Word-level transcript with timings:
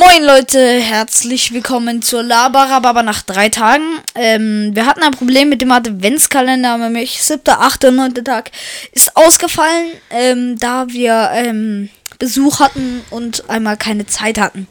Moin 0.00 0.24
Leute, 0.24 0.80
herzlich 0.80 1.52
willkommen 1.52 2.00
zur 2.00 2.22
Labarababa 2.22 3.02
nach 3.02 3.20
drei 3.20 3.50
Tagen. 3.50 3.84
Ähm, 4.14 4.70
wir 4.72 4.86
hatten 4.86 5.02
ein 5.02 5.10
Problem 5.10 5.50
mit 5.50 5.60
dem 5.60 5.70
Adventskalender, 5.70 6.78
nämlich 6.78 7.22
siebter, 7.22 7.60
achter, 7.60 7.90
neunter 7.90 8.24
Tag 8.24 8.50
ist 8.92 9.14
ausgefallen, 9.14 9.90
ähm, 10.08 10.58
da 10.58 10.88
wir 10.88 11.28
ähm, 11.34 11.90
Besuch 12.18 12.60
hatten 12.60 13.02
und 13.10 13.50
einmal 13.50 13.76
keine 13.76 14.06
Zeit 14.06 14.40
hatten. 14.40 14.68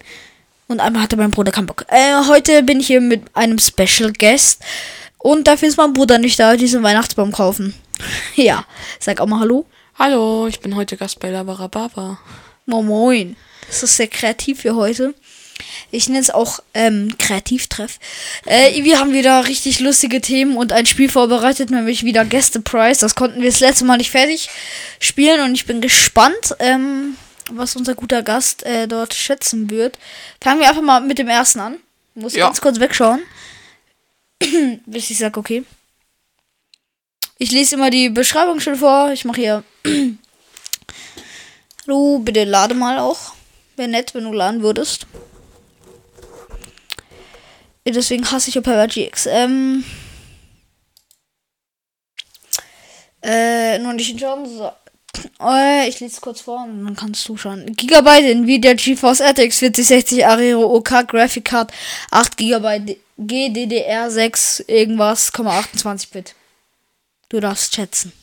Und 0.67 0.79
einmal 0.79 1.03
hatte 1.03 1.15
mein 1.15 1.29
Bruder 1.29 1.51
keinen 1.51 1.67
Bock. 1.67 1.85
Äh, 1.89 2.25
heute 2.27 2.63
bin 2.63 2.79
ich 2.79 2.87
hier 2.87 2.99
mit 2.99 3.21
einem 3.35 3.59
Special 3.59 4.11
Guest 4.11 4.63
und 5.19 5.45
dafür 5.45 5.67
ist 5.67 5.77
mein 5.77 5.93
Bruder 5.93 6.17
nicht 6.17 6.39
da, 6.39 6.55
diesen 6.55 6.81
Weihnachtsbaum 6.81 7.31
kaufen. 7.31 7.75
ja, 8.35 8.65
sag 8.99 9.21
auch 9.21 9.27
mal 9.27 9.41
Hallo. 9.41 9.67
Hallo, 9.93 10.47
ich 10.47 10.59
bin 10.59 10.75
heute 10.75 10.97
Gast 10.97 11.19
bei 11.19 11.29
Labarababa. 11.29 12.17
Moin 12.69 12.85
Moin. 12.85 13.35
Das 13.67 13.81
ist 13.81 13.97
sehr 13.97 14.07
kreativ 14.07 14.61
für 14.61 14.75
heute. 14.75 15.15
Ich 15.91 16.07
nenne 16.07 16.19
es 16.21 16.29
auch 16.29 16.59
ähm, 16.75 17.15
Kreativtreff. 17.17 17.99
Äh, 18.45 18.83
wir 18.83 18.99
haben 18.99 19.11
wieder 19.11 19.47
richtig 19.47 19.79
lustige 19.79 20.21
Themen 20.21 20.55
und 20.55 20.71
ein 20.71 20.85
Spiel 20.85 21.09
vorbereitet, 21.09 21.71
nämlich 21.71 22.03
wieder 22.03 22.25
Gäste 22.25 22.61
Prize. 22.61 23.01
Das 23.01 23.15
konnten 23.15 23.41
wir 23.41 23.49
das 23.49 23.59
letzte 23.59 23.85
Mal 23.85 23.97
nicht 23.97 24.11
fertig 24.11 24.49
spielen 24.99 25.41
und 25.41 25.55
ich 25.55 25.65
bin 25.65 25.81
gespannt, 25.81 26.55
ähm, 26.59 27.15
was 27.51 27.75
unser 27.75 27.95
guter 27.95 28.21
Gast 28.21 28.63
äh, 28.63 28.87
dort 28.87 29.15
schätzen 29.15 29.69
wird. 29.71 29.97
Fangen 30.41 30.59
wir 30.59 30.69
einfach 30.69 30.83
mal 30.83 31.01
mit 31.01 31.17
dem 31.17 31.27
ersten 31.27 31.59
an. 31.59 31.77
Muss 32.13 32.35
Ja. 32.35 32.45
ganz 32.45 32.61
kurz 32.61 32.79
wegschauen. 32.79 33.21
Bis 34.85 35.09
ich 35.09 35.17
sage, 35.17 35.39
okay. 35.39 35.63
Ich 37.39 37.51
lese 37.51 37.75
immer 37.75 37.89
die 37.89 38.09
Beschreibung 38.09 38.59
schon 38.59 38.75
vor. 38.75 39.11
Ich 39.11 39.25
mache 39.25 39.41
hier. 39.41 39.63
Hallo, 41.89 42.19
bitte 42.19 42.43
lade 42.43 42.75
mal 42.75 42.99
auch. 42.99 43.33
Wäre 43.75 43.89
nett, 43.89 44.13
wenn 44.13 44.23
du 44.23 44.31
laden 44.31 44.61
würdest. 44.61 45.07
Deswegen 47.83 48.29
hasse 48.29 48.49
ich 48.49 48.59
Opera 48.59 48.85
GX. 48.85 49.25
Ähm. 49.25 49.83
Äh, 53.23 53.79
nur 53.79 53.93
nicht 53.93 54.07
hinschauen. 54.07 54.45
So. 54.45 54.71
Äh, 55.41 55.89
ich 55.89 55.99
lese 55.99 56.13
es 56.13 56.21
kurz 56.21 56.41
vor 56.41 56.63
und 56.63 56.85
dann 56.85 56.95
kannst 56.95 57.27
du 57.27 57.35
schauen. 57.35 57.73
Gigabyte 57.75 58.35
Nvidia 58.35 58.75
GeForce 58.75 59.21
RTX 59.21 59.57
4060 59.57 60.27
Aero 60.27 60.71
OK 60.71 61.07
Card 61.43 61.73
8 62.11 62.37
GB 62.37 62.99
GDDR6 63.19 64.69
irgendwas, 64.69 65.33
28 65.33 66.11
Bit. 66.11 66.35
Du 67.29 67.39
darfst 67.39 67.73
schätzen. 67.73 68.13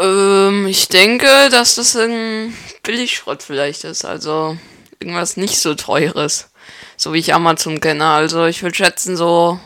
Ähm, 0.00 0.66
ich 0.66 0.88
denke, 0.88 1.48
dass 1.50 1.76
das 1.76 1.96
ein 1.96 2.56
Billigschrott 2.82 3.42
vielleicht 3.42 3.84
ist. 3.84 4.04
Also 4.04 4.56
irgendwas 5.00 5.36
nicht 5.36 5.58
so 5.58 5.74
teures. 5.74 6.48
So 6.96 7.12
wie 7.12 7.18
ich 7.18 7.34
Amazon 7.34 7.80
kenne. 7.80 8.06
Also 8.06 8.46
ich 8.46 8.62
würde 8.62 8.76
schätzen 8.76 9.16
so 9.16 9.60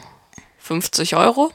50 0.59 1.17
Euro. 1.17 1.53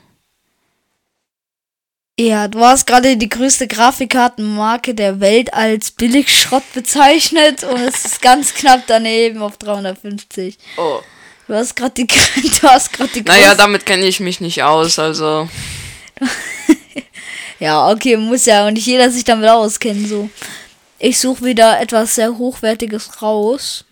Ja, 2.17 2.47
du 2.47 2.59
hast 2.61 2.87
gerade 2.87 3.17
die 3.17 3.27
größte 3.27 3.67
Grafikkartenmarke 3.67 4.95
der 4.95 5.19
Welt 5.19 5.53
als 5.53 5.91
Billigschrott 5.91 6.63
bezeichnet 6.73 7.65
und 7.65 7.81
es 7.81 8.05
ist 8.05 8.21
ganz 8.21 8.53
knapp 8.53 8.83
daneben 8.87 9.41
auf 9.41 9.57
350. 9.57 10.57
Oh. 10.77 11.01
Du 11.47 11.53
hast 11.53 11.75
gerade 11.75 11.91
die, 11.91 12.07
du 12.61 12.67
hast 12.67 12.93
gerade 12.93 13.11
die 13.11 13.21
Naja, 13.21 13.53
damit 13.55 13.85
kenne 13.85 14.05
ich 14.05 14.21
mich 14.21 14.39
nicht 14.39 14.63
aus. 14.63 14.97
Also 14.97 15.49
Ja, 17.59 17.89
okay, 17.89 18.17
muss 18.17 18.45
ja 18.45 18.69
nicht 18.69 18.85
jeder 18.85 19.09
sich 19.09 19.23
damit 19.23 19.49
auskennen, 19.49 20.07
so. 20.07 20.29
Ich 20.99 21.19
suche 21.19 21.45
wieder 21.45 21.79
etwas 21.79 22.15
sehr 22.15 22.37
Hochwertiges 22.37 23.21
raus. 23.21 23.85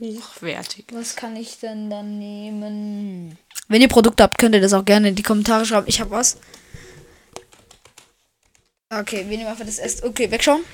hochwertig. 0.00 0.86
Was 0.92 1.16
kann 1.16 1.36
ich 1.36 1.58
denn 1.58 1.90
dann 1.90 2.18
nehmen? 2.18 3.38
Wenn 3.68 3.82
ihr 3.82 3.88
Produkte 3.88 4.22
habt, 4.22 4.38
könnt 4.38 4.54
ihr 4.54 4.60
das 4.60 4.72
auch 4.72 4.84
gerne 4.84 5.08
in 5.08 5.14
die 5.14 5.22
Kommentare 5.22 5.64
schreiben. 5.64 5.86
Ich 5.88 6.00
habe 6.00 6.10
was. 6.10 6.36
Okay, 8.90 9.24
wir 9.28 9.36
nehmen 9.36 9.50
einfach 9.50 9.64
das 9.64 9.78
erste. 9.78 10.06
Okay, 10.06 10.30
wegschauen. 10.30 10.64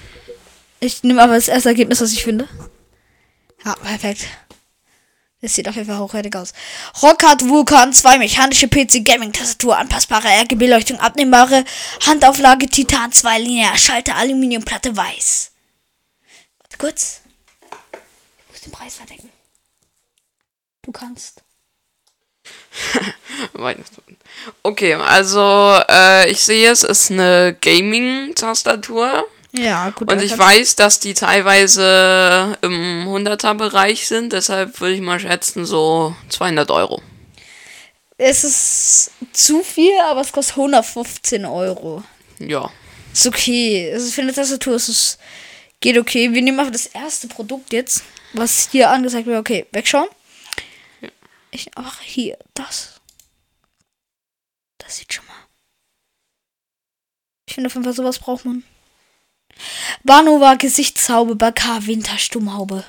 Ich 0.81 1.03
nehme 1.03 1.23
aber 1.23 1.35
das 1.35 1.49
erste 1.49 1.69
Ergebnis, 1.71 2.01
was 2.01 2.13
ich 2.13 2.25
finde. 2.25 2.49
Ja, 3.65 3.75
perfekt. 3.75 4.27
Das 5.43 5.55
sieht 5.55 5.69
auf 5.69 5.75
jeden 5.75 5.87
Fall 5.87 5.99
hochwertig 5.99 6.37
aus. 6.37 6.53
Rockhard 7.03 7.49
Vulkan 7.49 7.93
2 7.95 8.19
mechanische 8.19 8.69
PC 8.69 9.05
Gaming 9.05 9.33
Tastatur, 9.33 9.79
anpassbare 9.79 10.29
RGB 10.29 10.67
Leuchtung, 10.67 11.01
abnehmbare 11.01 11.65
Handauflage 12.07 12.67
Titan 12.69 13.11
2 13.11 13.39
linear, 13.39 13.77
Schalter 13.79 14.17
Aluminiumplatte 14.17 14.95
weiß. 14.95 15.53
Warte 16.59 16.77
kurz. 16.77 17.23
Ich 18.47 18.53
muss 18.53 18.61
den 18.61 18.73
Preis 18.73 18.97
verdecken. 18.97 19.31
Du 20.83 20.93
kannst. 20.93 21.43
Okay, 24.63 24.95
also 24.95 25.81
äh, 25.89 26.31
ich 26.31 26.41
sehe, 26.41 26.71
es 26.71 26.83
ist 26.83 27.11
eine 27.11 27.57
Gaming-Tastatur. 27.61 29.25
Ja, 29.53 29.91
gut. 29.91 30.11
Und 30.11 30.23
ich 30.23 30.37
weiß, 30.37 30.77
dass 30.77 31.01
die 31.01 31.15
teilweise 31.15 32.57
im 32.63 33.09
100er-Bereich 33.09 34.07
sind, 34.07 34.33
deshalb 34.33 34.81
würde 34.81 34.95
ich 34.95 35.01
mal 35.01 35.19
schätzen, 35.19 35.67
so 35.67 36.15
200 36.29 36.71
Euro. 36.71 37.03
Es 38.17 38.45
ist 38.45 39.13
zu 39.33 39.63
viel, 39.63 39.99
aber 40.05 40.21
es 40.21 40.31
kostet 40.31 40.57
115 40.57 41.45
Euro. 41.47 42.05
Ja. 42.39 42.71
Ist 43.13 43.27
okay. 43.27 43.89
Es 43.89 44.05
ist 44.05 44.15
für 44.15 44.23
eine 44.23 44.33
Tastatur, 44.33 44.75
es 44.75 44.89
ist, 44.89 45.19
geht 45.81 45.99
okay. 45.99 46.33
Wir 46.33 46.43
nehmen 46.43 46.61
einfach 46.61 46.73
das 46.73 46.87
erste 46.87 47.29
Produkt 47.29 47.73
jetzt, 47.73 48.05
was 48.35 48.69
hier 48.71 48.91
angezeigt 48.91 49.27
wird. 49.27 49.41
Okay, 49.41 49.67
wegschauen. 49.73 50.09
Ich, 51.51 51.71
ach, 51.75 52.01
hier, 52.01 52.39
das. 52.55 53.01
Das 54.79 54.99
sieht 54.99 55.13
schon 55.13 55.27
mal. 55.27 55.35
Ich 57.47 57.55
finde 57.55 57.67
auf 57.67 57.75
jeden 57.75 57.85
Fall, 57.85 57.95
sowas 57.95 58.21
braucht 58.21 58.45
man. 58.45 58.63
Banova 60.05 60.55
Gesichtshaube 60.55 61.37
K 61.53 61.87
Winterstummhaube. 61.87 62.85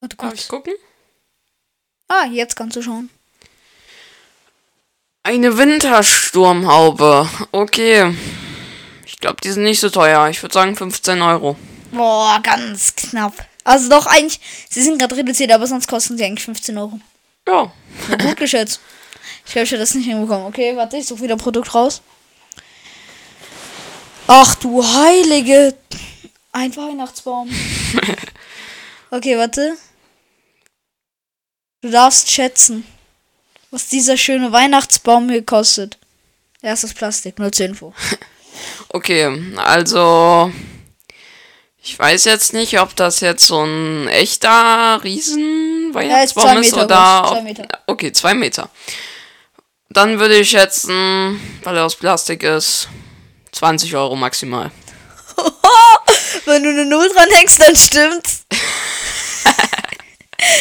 Warte 0.00 0.16
Darf 0.16 0.28
kurz. 0.30 0.40
ich 0.42 0.48
gucken? 0.48 0.74
Ah, 2.08 2.26
jetzt 2.26 2.56
kannst 2.56 2.76
du 2.76 2.82
schauen. 2.82 3.10
Eine 5.22 5.56
Wintersturmhaube. 5.56 7.28
Okay. 7.52 8.14
Ich 9.06 9.18
glaube, 9.18 9.40
die 9.42 9.52
sind 9.52 9.62
nicht 9.62 9.78
so 9.80 9.88
teuer. 9.88 10.28
Ich 10.28 10.42
würde 10.42 10.52
sagen 10.52 10.76
15 10.76 11.22
Euro. 11.22 11.56
Boah, 11.92 12.40
ganz 12.42 12.96
knapp. 12.96 13.46
Also 13.64 13.88
doch 13.88 14.06
eigentlich, 14.06 14.40
sie 14.68 14.82
sind 14.82 14.98
gerade 14.98 15.16
reduziert, 15.16 15.52
aber 15.52 15.66
sonst 15.68 15.86
kosten 15.86 16.18
sie 16.18 16.24
eigentlich 16.24 16.44
15 16.44 16.76
Euro. 16.76 16.98
Ja. 17.46 17.72
Gut 18.08 18.36
geschätzt. 18.36 18.80
Ich 19.46 19.52
glaube, 19.52 19.64
ich 19.64 19.70
hätte 19.70 19.80
das 19.80 19.94
nicht 19.94 20.06
hinbekommen. 20.06 20.46
Okay, 20.46 20.76
warte, 20.76 20.96
ich 20.96 21.06
suche 21.06 21.22
wieder 21.22 21.36
Produkt 21.36 21.72
raus. 21.74 22.02
Ach 24.26 24.54
du 24.56 24.84
heilige. 24.84 25.74
Ein 26.52 26.74
Weihnachtsbaum. 26.76 27.50
Okay, 29.14 29.36
warte. 29.36 29.76
Du 31.82 31.90
darfst 31.90 32.30
schätzen, 32.30 32.86
was 33.70 33.88
dieser 33.88 34.16
schöne 34.16 34.52
Weihnachtsbaum 34.52 35.28
hier 35.28 35.44
kostet. 35.44 35.98
Erstes 36.62 36.94
Plastik, 36.94 37.38
nur 37.38 37.52
zur 37.52 37.66
Info. 37.66 37.94
Okay, 38.90 39.54
also. 39.56 40.52
Ich 41.82 41.98
weiß 41.98 42.24
jetzt 42.26 42.52
nicht, 42.52 42.78
ob 42.78 42.94
das 42.96 43.20
jetzt 43.20 43.46
so 43.46 43.64
ein 43.64 44.06
echter 44.08 45.00
Riesen-Weihnachtsbaum 45.02 46.44
zwei 46.44 46.60
ist 46.60 46.74
oder. 46.74 47.20
groß, 47.22 47.30
zwei 47.32 47.42
Meter. 47.42 47.68
Okay, 47.86 48.12
zwei 48.12 48.34
Meter. 48.34 48.70
Dann 49.88 50.18
würde 50.20 50.36
ich 50.38 50.50
schätzen, 50.50 51.40
weil 51.64 51.76
er 51.76 51.86
aus 51.86 51.96
Plastik 51.96 52.42
ist, 52.42 52.88
20 53.52 53.94
Euro 53.94 54.16
maximal. 54.16 54.72
Wenn 56.46 56.64
du 56.64 56.70
eine 56.70 56.86
Null 56.86 57.08
dran 57.14 57.28
hängst, 57.30 57.60
dann 57.60 57.76
stimmt's. 57.76 58.44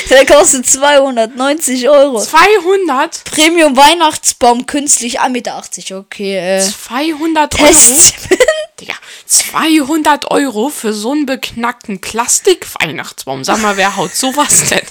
Der 0.09 0.25
kostet 0.25 0.67
290 0.67 1.89
Euro. 1.89 2.21
200? 2.21 3.23
Premium 3.23 3.75
Weihnachtsbaum 3.75 4.67
künstlich 4.67 5.21
1,80 5.21 5.29
Meter. 5.29 5.63
Okay, 5.97 6.57
äh. 6.57 6.61
200 6.61 7.59
Euro? 7.59 7.71
Digga, 8.79 8.93
200 9.25 10.29
Euro 10.29 10.69
für 10.69 10.93
so 10.93 11.13
einen 11.13 11.25
beknackten 11.25 11.99
Plastik-Weihnachtsbaum. 11.99 13.43
Sag 13.43 13.59
mal, 13.61 13.75
wer 13.77 13.95
haut 13.95 14.13
sowas 14.13 14.65
denn? 14.69 14.85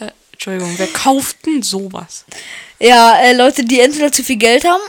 Äh, 0.00 0.10
Entschuldigung, 0.32 0.72
wer 0.78 0.88
kauft 0.88 1.44
denn 1.44 1.62
sowas? 1.62 2.24
ja, 2.78 3.18
äh, 3.18 3.34
Leute, 3.34 3.64
die 3.64 3.80
entweder 3.80 4.12
zu 4.12 4.22
viel 4.22 4.36
Geld 4.36 4.64
haben 4.64 4.82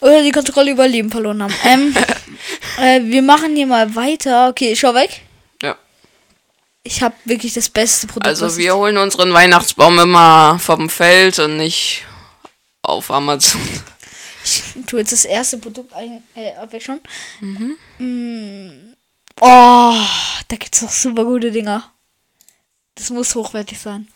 oder 0.00 0.22
die 0.22 0.30
Kontrolle 0.32 0.72
über 0.72 0.86
Leben 0.86 1.10
verloren 1.10 1.42
haben. 1.42 1.54
Ähm, 1.64 1.96
äh, 2.78 3.00
wir 3.02 3.22
machen 3.22 3.56
hier 3.56 3.66
mal 3.66 3.94
weiter. 3.94 4.48
Okay, 4.48 4.74
schau 4.76 4.94
weg. 4.94 5.22
Ja. 5.62 5.76
Ich 6.82 7.02
habe 7.02 7.14
wirklich 7.24 7.54
das 7.54 7.68
beste 7.68 8.06
Produkt. 8.06 8.26
Also 8.26 8.56
wir 8.56 8.74
holen 8.76 8.98
unseren 8.98 9.32
Weihnachtsbaum 9.32 9.98
immer 9.98 10.58
vom 10.58 10.88
Feld 10.90 11.38
und 11.38 11.56
nicht 11.56 12.04
auf 12.82 13.10
Amazon. 13.10 13.60
Ich 14.44 14.62
tu 14.86 14.98
jetzt 14.98 15.12
das 15.12 15.24
erste 15.24 15.56
Produkt 15.56 15.94
ein, 15.94 16.22
äh, 16.34 16.52
abwechseln. 16.54 17.00
Mm, 17.98 18.94
Oh, 19.40 19.94
da 20.48 20.56
gibt's 20.56 20.82
noch 20.82 20.90
super 20.90 21.24
gute 21.24 21.50
Dinger. 21.50 21.90
Das 22.94 23.10
muss 23.10 23.34
hochwertig 23.34 23.78
sein. 23.78 24.08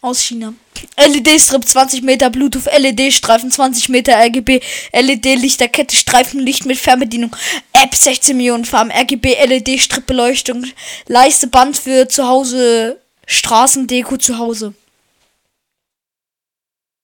Aus 0.00 0.22
China. 0.22 0.54
LED-Strip 0.96 1.66
20 1.66 2.02
Meter, 2.02 2.30
Bluetooth, 2.30 2.66
LED-Streifen 2.66 3.50
20 3.50 3.88
Meter, 3.88 4.16
RGB, 4.16 4.60
LED-Lichterkette, 4.92 5.96
Streifenlicht 5.96 6.66
mit 6.66 6.78
Fernbedienung, 6.78 7.34
App 7.72 7.94
16 7.94 8.36
Millionen 8.36 8.64
Farben, 8.64 8.90
RGB, 8.90 9.34
LED-Strip-Beleuchtung, 9.46 10.64
Leiste 11.06 11.46
Band 11.46 11.76
für 11.76 12.08
zu 12.08 12.28
Hause, 12.28 13.00
Straßendeko 13.26 14.18
zu 14.18 14.38
Hause. 14.38 14.74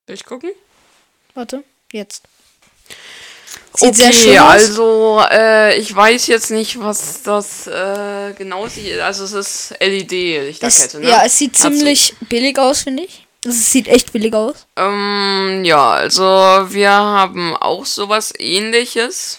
Soll 0.06 0.14
ich 0.14 0.24
gucken? 0.24 0.50
Warte, 1.34 1.64
jetzt. 1.92 2.22
Sieht 3.74 3.96
sehr 3.96 4.08
okay, 4.08 4.14
schön 4.14 4.38
aus. 4.38 4.50
also 4.50 5.22
äh, 5.30 5.78
ich 5.78 5.94
weiß 5.94 6.26
jetzt 6.26 6.50
nicht, 6.50 6.78
was 6.78 7.22
das 7.22 7.66
äh, 7.66 8.34
genau 8.36 8.68
sieht. 8.68 9.00
Also 9.00 9.24
es 9.24 9.32
ist 9.32 9.70
Es, 9.72 9.80
LED-Lichterkette, 9.80 11.00
ne? 11.00 11.08
Ja, 11.08 11.22
es 11.24 11.38
sieht 11.38 11.56
ziemlich 11.56 12.14
billig 12.28 12.58
aus, 12.58 12.82
finde 12.82 13.04
ich. 13.04 13.26
Also, 13.44 13.56
Es 13.56 13.72
sieht 13.72 13.88
echt 13.88 14.12
billig 14.12 14.34
aus. 14.34 14.66
Ähm, 14.76 15.62
ja, 15.64 15.90
also 15.90 16.24
wir 16.24 16.90
haben 16.90 17.56
auch 17.56 17.86
sowas 17.86 18.32
ähnliches. 18.38 19.38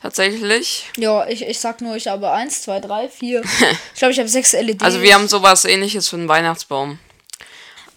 Tatsächlich. 0.00 0.86
Ja, 0.96 1.26
ich, 1.26 1.42
ich 1.42 1.58
sag 1.58 1.80
nur, 1.80 1.96
ich 1.96 2.06
habe 2.06 2.30
eins, 2.30 2.62
zwei, 2.62 2.78
drei, 2.80 3.08
vier. 3.08 3.42
ich 3.94 3.98
glaube, 3.98 4.12
ich 4.12 4.18
habe 4.18 4.28
sechs 4.28 4.52
LEDs. 4.52 4.82
Also 4.84 5.02
wir 5.02 5.14
haben 5.14 5.26
sowas 5.26 5.64
ähnliches 5.64 6.08
für 6.08 6.16
einen 6.16 6.28
Weihnachtsbaum. 6.28 6.98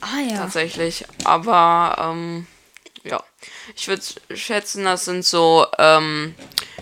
Ah 0.01 0.19
ja. 0.27 0.37
Tatsächlich. 0.37 1.05
Aber, 1.25 1.95
ähm, 1.99 2.47
ja. 3.03 3.23
Ich 3.75 3.87
würde 3.87 4.01
schätzen, 4.35 4.85
das 4.85 5.05
sind 5.05 5.25
so 5.25 5.65
ähm, 5.77 6.35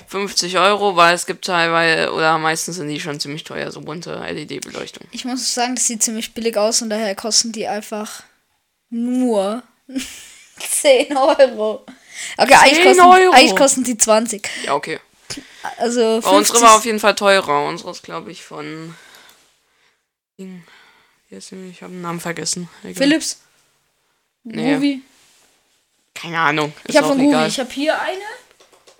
50 0.08 0.58
Euro, 0.58 0.96
weil 0.96 1.14
es 1.14 1.26
gibt 1.26 1.46
teilweise, 1.46 2.12
oder 2.14 2.38
meistens 2.38 2.78
sind 2.78 2.88
die 2.90 3.00
schon 3.00 3.20
ziemlich 3.20 3.44
teuer, 3.44 3.72
so 3.72 3.82
bunte 3.82 4.16
LED-Beleuchtung. 4.16 5.08
Ich 5.12 5.26
muss 5.26 5.54
sagen, 5.54 5.76
das 5.76 5.86
sieht 5.88 6.02
ziemlich 6.04 6.34
billig 6.34 6.58
aus 6.58 6.82
und 6.82 6.90
daher 6.90 7.16
kosten 7.16 7.52
die 7.52 7.68
einfach 7.68 8.24
nur 8.90 9.64
10 10.60 11.16
Euro. 11.16 11.86
Okay, 12.38 12.56
eigentlich 12.56 12.80
10 12.80 12.84
kosten, 12.86 13.02
Euro? 13.02 13.34
eigentlich 13.34 13.56
kosten 13.56 13.84
die 13.84 13.98
20. 13.98 14.50
Ja, 14.66 14.74
okay. 14.76 15.00
Also 15.78 16.02
Aber 16.02 16.22
50, 16.22 16.38
unsere 16.38 16.62
war 16.62 16.76
auf 16.78 16.86
jeden 16.86 17.00
Fall 17.00 17.16
teurer. 17.16 17.68
Unsere 17.68 17.92
ist, 17.92 18.04
glaube 18.04 18.32
ich, 18.32 18.44
von. 18.44 18.96
Ich 20.38 21.82
habe 21.82 21.92
den 21.92 22.02
Namen 22.02 22.20
vergessen. 22.20 22.70
Egal. 22.82 22.96
Philips. 22.96 23.42
Nee. 24.44 24.74
Guvi. 24.76 25.02
Keine 26.32 26.40
Ahnung. 26.40 26.74
Ist 26.84 26.90
Ich 26.92 26.98
habe 26.98 27.08
von 27.08 27.18
Guvi. 27.18 27.30
egal. 27.30 27.48
Ich 27.48 27.60
habe 27.60 27.70
hier 27.72 28.00
eine, 28.00 28.20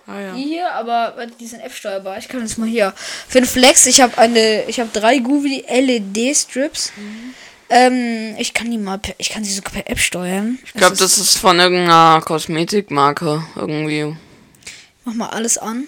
Ah, 0.06 0.20
ja. 0.20 0.34
die 0.34 0.42
hier, 0.42 0.72
aber 0.72 1.14
die 1.38 1.46
sind 1.46 1.60
F-steuerbar. 1.60 2.18
Ich 2.18 2.28
kann 2.28 2.40
jetzt 2.40 2.58
mal 2.58 2.68
hier. 2.68 2.92
Für 3.28 3.40
den 3.40 3.46
Flex, 3.46 3.86
ich 3.86 4.00
habe 4.00 4.18
eine, 4.18 4.64
ich 4.64 4.80
habe 4.80 4.90
drei 4.92 5.18
Guvi 5.18 5.64
LED-Strips. 5.68 6.92
Mhm. 6.96 7.34
Ähm, 7.72 8.34
ich 8.38 8.52
kann 8.52 8.68
die 8.70 8.78
mal, 8.78 8.98
per, 8.98 9.14
ich 9.18 9.28
kann 9.30 9.44
sie 9.44 9.52
sogar 9.54 9.72
per 9.72 9.88
App 9.88 10.00
steuern. 10.00 10.58
Ich 10.64 10.72
glaube, 10.72 10.96
das 10.96 11.18
ist 11.18 11.36
von 11.38 11.60
irgendeiner 11.60 12.20
Kosmetikmarke 12.24 13.44
irgendwie. 13.54 14.16
Mach 15.04 15.14
mal 15.14 15.28
alles 15.28 15.56
an. 15.58 15.86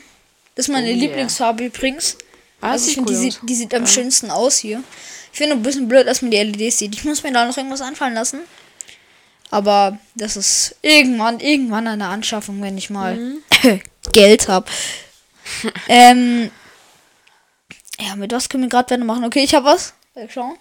Das 0.54 0.68
ist 0.68 0.72
meine 0.72 0.86
Oh 0.86 0.90
yeah. 0.90 0.98
Lieblingsfarbe 1.00 1.64
übrigens. 1.64 2.16
Ah, 2.60 2.72
Also 2.72 2.86
ich 2.88 2.94
finde, 2.94 3.10
die, 3.10 3.16
cool 3.18 3.22
sieht, 3.22 3.40
die 3.42 3.54
sieht 3.56 3.74
am 3.74 3.88
schönsten 3.88 4.30
aus 4.30 4.58
hier. 4.58 4.84
Ich 5.32 5.38
finde 5.38 5.56
ein 5.56 5.62
bisschen 5.62 5.88
blöd, 5.88 6.06
dass 6.06 6.22
man 6.22 6.30
die 6.30 6.36
LEDs 6.36 6.78
sieht. 6.78 6.94
Ich 6.94 7.02
muss 7.04 7.24
mir 7.24 7.32
da 7.32 7.44
noch 7.46 7.56
irgendwas 7.56 7.80
einfallen 7.80 8.14
lassen. 8.14 8.38
Aber 9.52 9.98
das 10.14 10.38
ist 10.38 10.76
irgendwann, 10.80 11.38
irgendwann 11.38 11.86
eine 11.86 12.08
Anschaffung, 12.08 12.62
wenn 12.62 12.78
ich 12.78 12.88
mal 12.88 13.16
Mhm. 13.16 13.42
Geld 14.12 14.48
habe. 14.48 14.66
ähm, 15.88 16.50
ja, 18.00 18.16
mit 18.16 18.32
was 18.32 18.48
können 18.48 18.62
wir 18.64 18.70
gerade 18.70 18.94
weiter 18.94 19.04
machen? 19.04 19.24
Okay, 19.24 19.44
ich 19.44 19.54
habe 19.54 19.66
was. 19.66 19.92
Ich 20.14 20.32
schauen? 20.32 20.56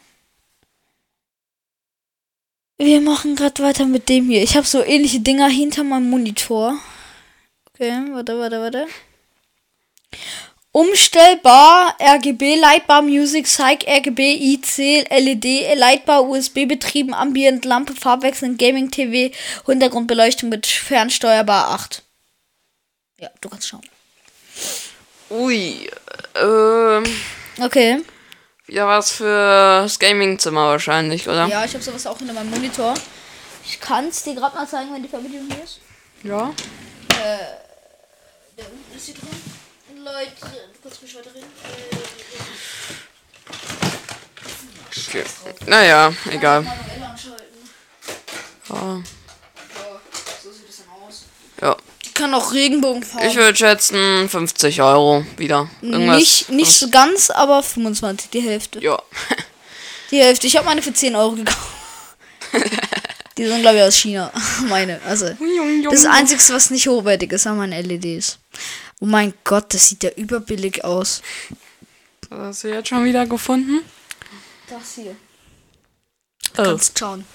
Wir 2.78 3.00
machen 3.00 3.38
gerade 3.38 3.64
weiter 3.64 3.86
mit 3.86 4.10
dem 4.10 4.28
hier. 4.28 4.44
Ich 4.44 4.58
habe 4.58 4.68
so 4.68 4.84
ähnliche 4.84 5.22
Dinger 5.22 5.48
hinter 5.48 5.86
meinem 5.86 6.10
Monitor. 6.10 6.78
Okay, 7.74 7.92
warte, 8.12 8.38
warte, 8.38 8.60
warte. 8.60 8.88
Umstellbar, 10.74 11.98
RGB, 12.00 12.56
Lightbar 12.56 13.02
Music, 13.02 13.46
Psych, 13.46 13.86
RGB, 13.86 14.36
IC, 14.54 15.06
LED, 15.10 15.78
Lightbar, 15.78 16.24
USB 16.24 16.66
betrieben, 16.66 17.14
Ambient, 17.14 17.66
Lampe, 17.66 17.94
Farbwechseln, 17.94 18.58
Gaming, 18.58 18.90
TV, 18.90 19.36
Hintergrundbeleuchtung 19.66 20.48
mit 20.48 20.66
fernsteuerbar 20.66 21.72
8. 21.72 22.04
Ja, 23.18 23.30
du 23.42 23.50
kannst 23.50 23.68
schauen. 23.68 23.82
Ui. 25.30 25.90
Ähm. 26.36 27.04
Okay. 27.60 28.02
Wieder 28.66 28.88
was 28.88 29.12
für 29.12 29.82
das 29.84 30.00
Gaming-Zimmer 30.00 30.68
wahrscheinlich, 30.68 31.28
oder? 31.28 31.48
Ja, 31.48 31.66
ich 31.66 31.74
habe 31.74 31.84
sowas 31.84 32.08
auch 32.08 32.18
hinter 32.18 32.34
meinem 32.34 32.50
Monitor. 32.50 32.94
Ich 33.66 33.82
kann 33.82 34.08
es 34.08 34.24
dir 34.24 34.36
gerade 34.36 34.56
mal 34.56 34.68
zeigen, 34.68 34.94
wenn 34.94 35.04
die 35.04 35.10
Verbindung 35.10 35.48
hier 35.48 35.64
ist. 35.64 35.82
Ja. 36.24 36.54
Der 38.58 38.66
unten 38.66 38.96
ist 38.96 39.06
hier 39.06 39.16
drin. 39.16 39.28
Leute, 40.12 40.32
mich. 41.34 41.46
Okay. 45.08 45.24
Naja, 45.66 46.14
egal. 46.30 46.66
Ja. 48.70 49.04
Ja, 51.62 51.78
kann 52.22 52.34
auch 52.36 52.54
Regenbogenfarben. 52.54 53.30
Ich 53.30 53.36
würde 53.36 53.58
schätzen 53.58 54.30
50 54.30 54.82
Euro 54.82 55.26
wieder. 55.38 55.70
Irgendwas. 55.82 56.18
nicht, 56.18 56.50
nicht 56.50 56.80
so 56.80 56.90
ganz, 56.90 57.32
aber 57.32 57.64
25, 57.64 58.30
die 58.30 58.42
Hälfte. 58.42 58.80
Ja. 58.80 59.02
Die 60.12 60.20
Hälfte. 60.20 60.46
Ich 60.46 60.56
habe 60.56 60.66
meine 60.66 60.82
für 60.82 60.94
10 60.94 61.16
Euro 61.16 61.32
gekauft. 61.32 61.58
die 63.38 63.48
sind, 63.48 63.62
glaube 63.62 63.78
ich, 63.78 63.84
aus 63.84 63.96
China. 63.96 64.32
meine. 64.70 65.02
Also, 65.08 65.30
das 65.90 66.06
Einzige, 66.06 66.42
was 66.54 66.70
nicht 66.70 66.88
hochwertig 66.88 67.32
ist, 67.32 67.44
sind 67.44 67.58
meine 67.58 67.82
LEDs. 67.82 68.38
Oh 69.02 69.06
mein 69.06 69.34
Gott, 69.44 69.74
das 69.74 69.90
sieht 69.90 70.04
ja 70.04 70.12
überbillig 70.12 70.84
aus. 70.86 71.22
Hast 72.30 72.64
du 72.64 72.70
jetzt 72.70 72.88
schon 72.88 73.04
wieder 73.04 73.26
gefunden? 73.26 73.82
Das 74.70 74.96
hier. 74.96 75.16
Oh. 76.58 76.64
Kannst 76.64 76.98
schauen. 76.98 77.26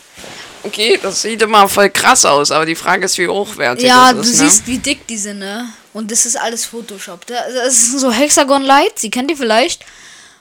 Okay, 0.63 0.99
das 1.03 1.23
sieht 1.23 1.43
immer 1.43 1.69
voll 1.69 1.91
krass 1.91 2.25
aus, 2.25 2.51
aber 2.51 2.65
die 2.67 2.75
Frage 2.75 3.05
ist, 3.05 3.19
wie 3.19 3.29
hochwertig 3.29 3.85
Ja, 3.87 4.13
du 4.13 4.19
das 4.19 4.29
ist, 4.29 4.41
ne? 4.41 4.49
siehst, 4.49 4.67
wie 4.67 4.79
dick 4.79 5.07
die 5.07 5.19
sind, 5.19 5.39
ne? 5.41 5.69
Und 5.93 6.11
das 6.11 6.25
ist 6.27 6.37
alles 6.37 6.65
Photoshop. 6.67 7.27
Da- 7.27 7.51
Das 7.53 7.87
sind 7.91 7.99
so 7.99 8.11
Hexagon 8.11 8.62
Lights, 8.62 9.03
die 9.03 9.11
kennt 9.11 9.31
ihr 9.31 9.37
vielleicht. 9.37 9.85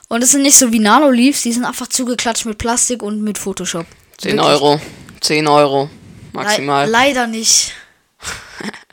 Und 0.07 0.21
das 0.21 0.31
sind 0.31 0.44
nicht 0.44 0.57
so 0.57 0.71
wie 0.71 0.80
Nano 0.80 1.10
Leaves, 1.10 1.42
die 1.42 1.51
sind 1.51 1.66
einfach 1.66 1.88
zugeklatscht 1.88 2.45
mit 2.45 2.57
Plastik 2.57 3.02
und 3.04 3.21
mit 3.23 3.38
Photoshop. 3.38 3.85
10 4.19 4.33
Wirklich. 4.38 4.47
Euro. 4.47 4.81
10 5.21 5.47
Euro. 5.47 5.83
Le 5.83 5.90
Maximal. 6.33 6.88
leider 6.90 7.28
nicht. 7.28 7.73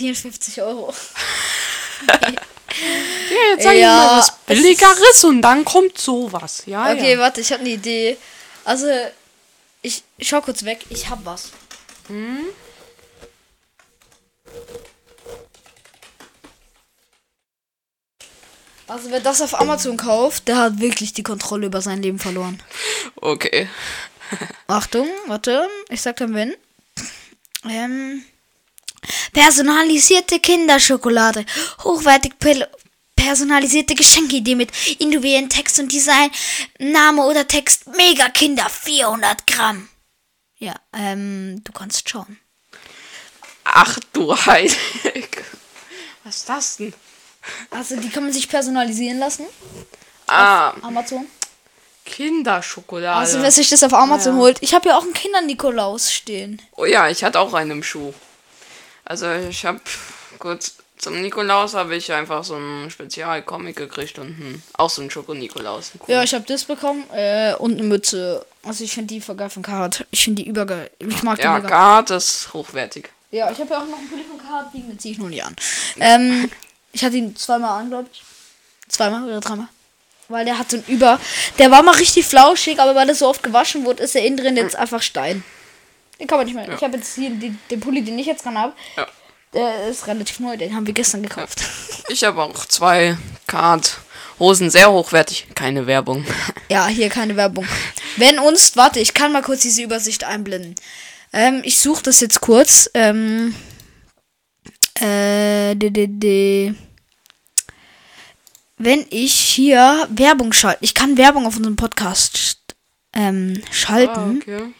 54 0.00 0.62
Euro. 0.62 0.92
Ja, 3.30 3.52
jetzt 3.52 3.64
sag 3.64 3.74
ich 3.74 3.82
mal 3.82 4.18
was 4.18 4.32
Billigeres 4.46 5.24
und 5.24 5.42
dann 5.42 5.64
kommt 5.64 5.98
sowas. 5.98 6.62
Ja, 6.66 6.92
Okay, 6.92 7.18
warte, 7.18 7.40
ich 7.40 7.52
habe 7.52 7.60
eine 7.60 7.70
Idee. 7.70 8.16
Also, 8.64 8.86
ich, 9.82 10.02
ich 10.16 10.28
schau 10.28 10.40
kurz 10.40 10.64
weg. 10.64 10.86
Ich 10.88 11.10
hab 11.10 11.24
was. 11.24 11.50
Also, 18.86 19.10
wer 19.10 19.20
das 19.20 19.40
auf 19.40 19.58
Amazon 19.60 19.96
kauft, 19.96 20.48
der 20.48 20.56
hat 20.58 20.80
wirklich 20.80 21.12
die 21.12 21.22
Kontrolle 21.22 21.66
über 21.66 21.80
sein 21.80 22.02
Leben 22.02 22.18
verloren. 22.18 22.60
Okay. 23.16 23.68
Achtung, 24.66 25.08
warte, 25.26 25.68
ich 25.88 26.02
sag 26.02 26.16
dann 26.16 26.34
wenn. 26.34 26.54
Ähm, 27.68 28.24
personalisierte 29.32 30.40
Kinderschokolade. 30.40 31.44
Hochwertig 31.84 32.34
personalisierte 33.16 33.94
Geschenkidee 33.94 34.54
mit 34.54 34.70
individuellen 34.98 35.48
Text 35.48 35.78
und 35.78 35.92
Design. 35.92 36.30
Name 36.78 37.22
oder 37.22 37.46
Text. 37.46 37.86
Mega 37.96 38.28
Kinder, 38.28 38.68
400 38.68 39.46
Gramm. 39.46 39.88
Ja, 40.58 40.74
ähm, 40.92 41.62
du 41.64 41.72
kannst 41.72 42.08
schauen. 42.08 42.38
Ach 43.64 43.98
du 44.12 44.34
Heilig. 44.34 45.44
Was 46.24 46.36
ist 46.36 46.48
das 46.48 46.76
denn? 46.76 46.94
Also, 47.70 47.96
die 47.96 48.10
kann 48.10 48.24
man 48.24 48.32
sich 48.32 48.48
personalisieren 48.48 49.18
lassen. 49.18 49.46
Ah, 50.26 50.74
Amazon. 50.82 51.26
Kinderschokolade. 52.04 53.16
Also, 53.16 53.40
wer 53.40 53.50
sich 53.50 53.70
das 53.70 53.82
auf 53.82 53.94
Amazon 53.94 54.36
holt. 54.36 54.58
Ich 54.60 54.74
habe 54.74 54.88
ja 54.88 54.98
auch 54.98 55.02
einen 55.02 55.14
Kinder-Nikolaus 55.14 56.12
stehen. 56.12 56.60
oh 56.76 56.84
ja, 56.84 57.08
ich 57.08 57.24
hatte 57.24 57.40
auch 57.40 57.54
einen 57.54 57.70
im 57.70 57.82
Schuh. 57.82 58.12
Also 59.10 59.28
ich 59.32 59.64
habe 59.64 59.80
kurz 60.38 60.76
zum 60.96 61.20
Nikolaus 61.20 61.74
habe 61.74 61.96
ich 61.96 62.12
einfach 62.12 62.44
so 62.44 62.54
einen 62.54 62.92
Spezialcomic 62.92 63.74
gekriegt 63.74 64.20
und 64.20 64.26
einen, 64.26 64.62
auch 64.74 64.88
so 64.88 65.00
einen 65.00 65.10
Schoko-Nikolaus. 65.10 65.90
Cool. 65.98 66.14
Ja, 66.14 66.22
ich 66.22 66.32
habe 66.32 66.44
das 66.46 66.62
bekommen 66.62 67.02
äh, 67.12 67.54
und 67.54 67.72
eine 67.72 67.82
Mütze. 67.82 68.46
Also 68.62 68.84
ich 68.84 68.92
finde 68.92 69.12
die 69.12 69.20
voll 69.20 69.34
geil 69.34 69.50
von 69.50 69.64
Karat. 69.64 70.06
Ich 70.12 70.22
finde 70.22 70.44
die 70.44 70.48
übergeil. 70.48 70.92
Ich 71.00 71.24
mag 71.24 71.38
die 71.38 71.42
ja. 71.42 71.58
Gard 71.58 72.10
ist 72.12 72.54
hochwertig. 72.54 73.10
Ja, 73.32 73.50
ich 73.50 73.58
habe 73.58 73.70
ja 73.70 73.82
auch 73.82 73.86
noch 73.86 73.98
einen 73.98 74.08
Pulli 74.08 74.22
von 74.22 74.38
Karat, 74.38 74.72
den 74.72 74.96
ziehe 74.96 75.14
ich 75.14 75.18
nur 75.18 75.28
nicht 75.28 75.42
an. 75.42 75.56
Ähm, 75.98 76.48
ich 76.92 77.02
hatte 77.02 77.16
ihn 77.16 77.34
zweimal 77.34 77.80
an, 77.80 77.88
glaube 77.88 78.08
ich. 78.12 78.22
Zweimal 78.86 79.24
oder 79.24 79.40
dreimal. 79.40 79.66
Weil 80.28 80.44
der 80.44 80.56
hat 80.56 80.70
so 80.70 80.76
ein 80.76 80.84
Über. 80.86 81.18
Der 81.58 81.72
war 81.72 81.82
mal 81.82 81.96
richtig 81.96 82.26
flauschig, 82.26 82.78
aber 82.78 82.94
weil 82.94 83.08
das 83.08 83.18
so 83.18 83.26
oft 83.26 83.42
gewaschen 83.42 83.84
wurde, 83.84 84.04
ist 84.04 84.14
er 84.14 84.24
innen 84.24 84.36
drin 84.36 84.56
jetzt 84.56 84.76
einfach 84.76 85.02
Stein. 85.02 85.42
Den 86.20 86.26
kann 86.26 86.38
man 86.38 86.46
nicht 86.46 86.54
mehr. 86.54 86.68
Ja. 86.68 86.74
Ich 86.74 86.82
habe 86.82 86.98
jetzt 86.98 87.14
hier 87.14 87.30
die, 87.30 87.56
den 87.70 87.80
Pulli, 87.80 88.02
den 88.02 88.18
ich 88.18 88.26
jetzt 88.26 88.42
gerade 88.42 88.58
habe. 88.58 88.72
Ja. 88.96 89.06
Der 89.54 89.88
ist 89.88 90.06
relativ 90.06 90.38
neu, 90.38 90.56
den 90.56 90.76
haben 90.76 90.86
wir 90.86 90.94
gestern 90.94 91.22
gekauft. 91.22 91.64
Ich 92.08 92.22
habe 92.22 92.42
auch 92.42 92.66
zwei 92.66 93.16
Card-Hosen, 93.48 94.70
sehr 94.70 94.92
hochwertig. 94.92 95.46
Keine 95.54 95.86
Werbung. 95.86 96.24
Ja, 96.68 96.86
hier 96.86 97.08
keine 97.08 97.34
Werbung. 97.34 97.66
Wenn 98.16 98.38
uns, 98.38 98.76
warte, 98.76 99.00
ich 99.00 99.12
kann 99.12 99.32
mal 99.32 99.42
kurz 99.42 99.62
diese 99.62 99.82
Übersicht 99.82 100.22
einblenden. 100.22 100.76
Ähm, 101.32 101.62
ich 101.64 101.80
suche 101.80 102.04
das 102.04 102.20
jetzt 102.20 102.40
kurz. 102.40 102.88
Ähm, 102.94 103.56
äh, 104.94 105.74
de, 105.74 105.90
de, 105.90 106.06
de. 106.08 106.74
Wenn 108.78 109.04
ich 109.10 109.34
hier 109.34 110.06
Werbung 110.10 110.52
schalte, 110.52 110.84
ich 110.84 110.94
kann 110.94 111.18
Werbung 111.18 111.44
auf 111.44 111.56
unserem 111.56 111.74
Podcast 111.74 112.58
ähm, 113.12 113.60
schalten. 113.72 114.42
Ah, 114.46 114.54
okay. 114.54 114.74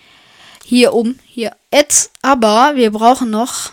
Hier 0.71 0.93
oben, 0.93 1.19
hier. 1.27 1.57
Jetzt, 1.73 2.12
aber 2.23 2.77
wir 2.77 2.93
brauchen 2.93 3.29
noch. 3.29 3.73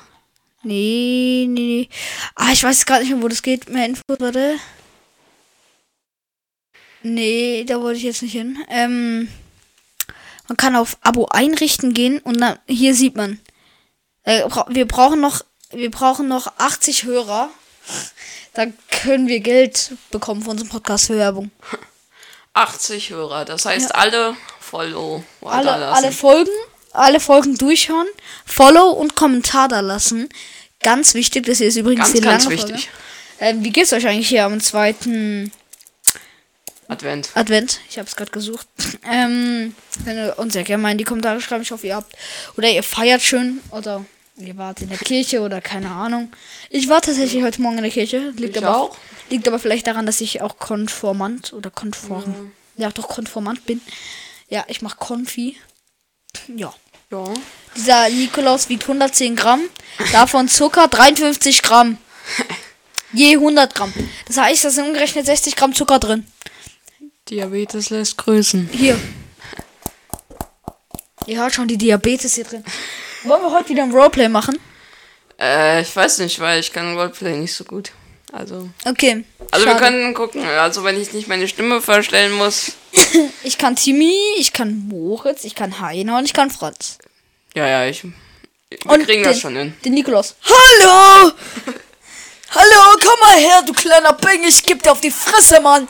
Nee, 0.63 1.45
nee, 1.47 1.61
nee. 1.61 1.89
Ah, 2.33 2.51
ich 2.51 2.63
weiß 2.63 2.87
gerade 2.87 3.03
nicht 3.03 3.13
mehr, 3.13 3.21
wo 3.21 3.27
das 3.27 3.43
geht. 3.43 3.69
Mehr 3.69 3.85
Infos, 3.85 4.17
warte. 4.17 4.57
Nee, 7.03 7.65
da 7.67 7.79
wollte 7.81 7.99
ich 7.99 8.03
jetzt 8.03 8.23
nicht 8.23 8.31
hin. 8.31 8.57
Ähm, 8.67 9.29
man 10.47 10.57
kann 10.57 10.75
auf 10.75 10.97
Abo 11.01 11.27
einrichten 11.27 11.93
gehen 11.93 12.17
und 12.17 12.41
dann 12.41 12.57
hier 12.67 12.95
sieht 12.95 13.15
man. 13.15 13.39
Äh, 14.23 14.49
wir 14.69 14.87
brauchen 14.87 15.21
noch, 15.21 15.45
wir 15.69 15.91
brauchen 15.91 16.27
noch 16.27 16.51
80 16.57 17.03
Hörer. 17.03 17.51
Dann 18.55 18.75
können 18.89 19.27
wir 19.27 19.41
Geld 19.41 19.91
bekommen 20.09 20.41
für 20.41 20.49
unseren 20.49 20.69
Podcast 20.69 21.05
für 21.05 21.17
Werbung. 21.17 21.51
80 22.53 23.11
Hörer, 23.11 23.45
das 23.45 23.67
heißt 23.67 23.93
alle 23.93 24.35
Follow 24.59 25.23
alle, 25.41 25.73
alle 25.89 26.11
Folgen, 26.11 26.49
alle 26.97 27.19
Folgen 27.19 27.57
durchhören, 27.57 28.07
Follow 28.45 28.91
und 28.91 29.15
Kommentar 29.15 29.67
da 29.67 29.79
lassen. 29.79 30.29
Ganz 30.81 31.13
wichtig, 31.13 31.45
das 31.45 31.57
hier 31.57 31.67
ist 31.67 31.75
übrigens 31.77 32.05
Ganz, 32.05 32.13
die 32.13 32.21
ganz 32.21 32.43
lange 32.45 32.55
wichtig. 32.55 32.89
Folge. 32.89 33.57
Ähm, 33.57 33.63
wie 33.63 33.71
geht's 33.71 33.93
euch 33.93 34.07
eigentlich 34.07 34.29
hier 34.29 34.45
am 34.45 34.59
zweiten 34.59 35.51
Advent. 36.87 37.29
Advent? 37.33 37.79
Ich 37.89 37.97
habe 37.97 38.07
es 38.07 38.15
gerade 38.15 38.31
gesucht. 38.31 38.67
Ähm, 39.09 39.73
wenn 40.03 40.17
ihr 40.17 40.37
uns 40.37 40.53
ja 40.53 40.63
gerne 40.63 40.83
mal 40.83 40.91
in 40.91 40.97
die 40.97 41.05
Kommentare 41.05 41.39
schreiben, 41.39 41.61
ich 41.61 41.71
hoffe, 41.71 41.87
ihr 41.87 41.95
habt 41.95 42.13
oder 42.57 42.69
ihr 42.69 42.83
feiert 42.83 43.21
schön 43.21 43.61
oder 43.71 44.03
ihr 44.35 44.57
wart 44.57 44.81
in 44.81 44.89
der 44.89 44.97
Kirche 44.97 45.39
oder 45.41 45.61
keine 45.61 45.89
Ahnung. 45.91 46.29
Ich 46.69 46.89
war 46.89 47.01
tatsächlich 47.01 47.41
heute 47.41 47.61
Morgen 47.61 47.77
in 47.77 47.83
der 47.83 47.91
Kirche. 47.91 48.33
Liegt 48.35 48.57
Ich 48.57 48.65
aber 48.65 48.77
auch. 48.77 48.97
Liegt 49.29 49.47
aber 49.47 49.59
vielleicht 49.59 49.87
daran, 49.87 50.05
dass 50.05 50.19
ich 50.19 50.41
auch 50.41 50.57
konformant 50.57 51.53
oder 51.53 51.69
konform. 51.69 52.51
Ja, 52.75 52.89
doch 52.91 53.07
konformant 53.07 53.65
bin. 53.65 53.79
Ja, 54.49 54.65
ich 54.67 54.81
mache 54.81 54.97
Konfi. 54.97 55.57
Ja. 56.53 56.73
Ja. 57.11 57.33
Dieser 57.75 58.09
Nikolaus 58.09 58.67
wiegt 58.69 58.83
110 58.83 59.35
Gramm. 59.35 59.61
Davon 60.11 60.49
Zucker 60.49 60.87
53 60.87 61.61
Gramm. 61.61 61.97
Je 63.13 63.35
100 63.35 63.73
Gramm. 63.73 63.93
Das 64.27 64.37
heißt, 64.37 64.65
da 64.65 64.69
sind 64.69 64.87
umgerechnet 64.87 65.25
60 65.25 65.55
Gramm 65.55 65.73
Zucker 65.73 65.99
drin. 65.99 66.27
Diabetes 67.29 67.89
lässt 67.89 68.17
grüßen. 68.17 68.69
Hier. 68.71 68.99
Ihr 71.25 71.39
hört 71.39 71.53
schon 71.53 71.67
die 71.67 71.77
Diabetes 71.77 72.35
hier 72.35 72.43
drin. 72.43 72.63
Wollen 73.23 73.41
wir 73.41 73.51
heute 73.51 73.69
wieder 73.69 73.83
ein 73.83 73.91
Roleplay 73.91 74.27
machen? 74.29 74.59
Äh, 75.39 75.81
ich 75.81 75.95
weiß 75.95 76.19
nicht, 76.19 76.39
weil 76.39 76.59
ich 76.59 76.71
kann 76.71 76.97
Roleplay 76.97 77.37
nicht 77.37 77.53
so 77.53 77.63
gut. 77.63 77.91
Also. 78.31 78.69
Okay. 78.85 79.23
Also 79.51 79.65
wir 79.65 79.73
schade. 79.73 79.83
können 79.85 80.13
gucken. 80.13 80.43
Also 80.43 80.83
wenn 80.83 80.99
ich 80.99 81.13
nicht 81.13 81.27
meine 81.27 81.47
Stimme 81.47 81.81
verstellen 81.81 82.33
muss. 82.33 82.73
Ich 83.43 83.57
kann 83.57 83.75
Timmy, 83.75 84.13
ich 84.37 84.53
kann 84.53 84.87
Moritz, 84.87 85.43
ich 85.43 85.55
kann 85.55 85.79
Heiner 85.79 86.17
und 86.17 86.25
ich 86.25 86.33
kann 86.33 86.49
Franz. 86.51 86.97
Ja, 87.55 87.67
ja, 87.67 87.85
ich. 87.85 88.03
Wir 88.03 88.11
Und 88.85 89.05
kriegen 89.05 89.23
den, 89.23 89.31
das 89.31 89.39
schon 89.39 89.55
hin. 89.55 89.73
Den 89.85 89.93
Nikolaus. 89.93 90.35
Hallo! 90.43 91.31
Hallo, 92.49 92.97
komm 93.01 93.19
mal 93.19 93.37
her, 93.37 93.61
du 93.65 93.73
kleiner 93.73 94.13
Beng, 94.13 94.41
ich 94.47 94.63
geb 94.63 94.81
dir 94.81 94.91
auf 94.93 95.01
die 95.01 95.11
Fresse, 95.11 95.59
Mann. 95.59 95.85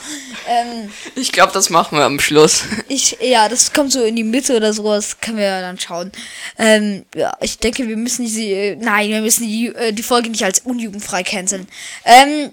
Ähm, 0.48 0.92
Ich 1.16 1.32
glaube, 1.32 1.54
das 1.54 1.70
machen 1.70 1.98
wir 1.98 2.06
am 2.06 2.20
Schluss. 2.20 2.64
ich, 2.88 3.18
ja, 3.22 3.48
das 3.48 3.74
kommt 3.74 3.92
so 3.92 4.04
in 4.04 4.16
die 4.16 4.24
Mitte 4.24 4.56
oder 4.56 4.74
so, 4.74 4.84
das 4.84 5.20
können 5.20 5.38
wir 5.38 5.46
ja 5.46 5.62
dann 5.62 5.80
schauen. 5.80 6.12
Ähm, 6.58 7.06
ja, 7.16 7.36
ich 7.42 7.60
denke, 7.60 7.88
wir 7.88 7.96
müssen 7.96 8.26
die, 8.26 8.52
äh, 8.54 8.76
nein, 8.76 9.10
wir 9.12 9.22
müssen 9.22 9.44
die, 9.48 9.68
äh, 9.68 9.94
die 9.94 10.04
Folge 10.04 10.30
nicht 10.30 10.44
als 10.44 10.62
unjugendfrei 10.62 11.22
canceln. 11.24 11.68
Ähm, 12.04 12.52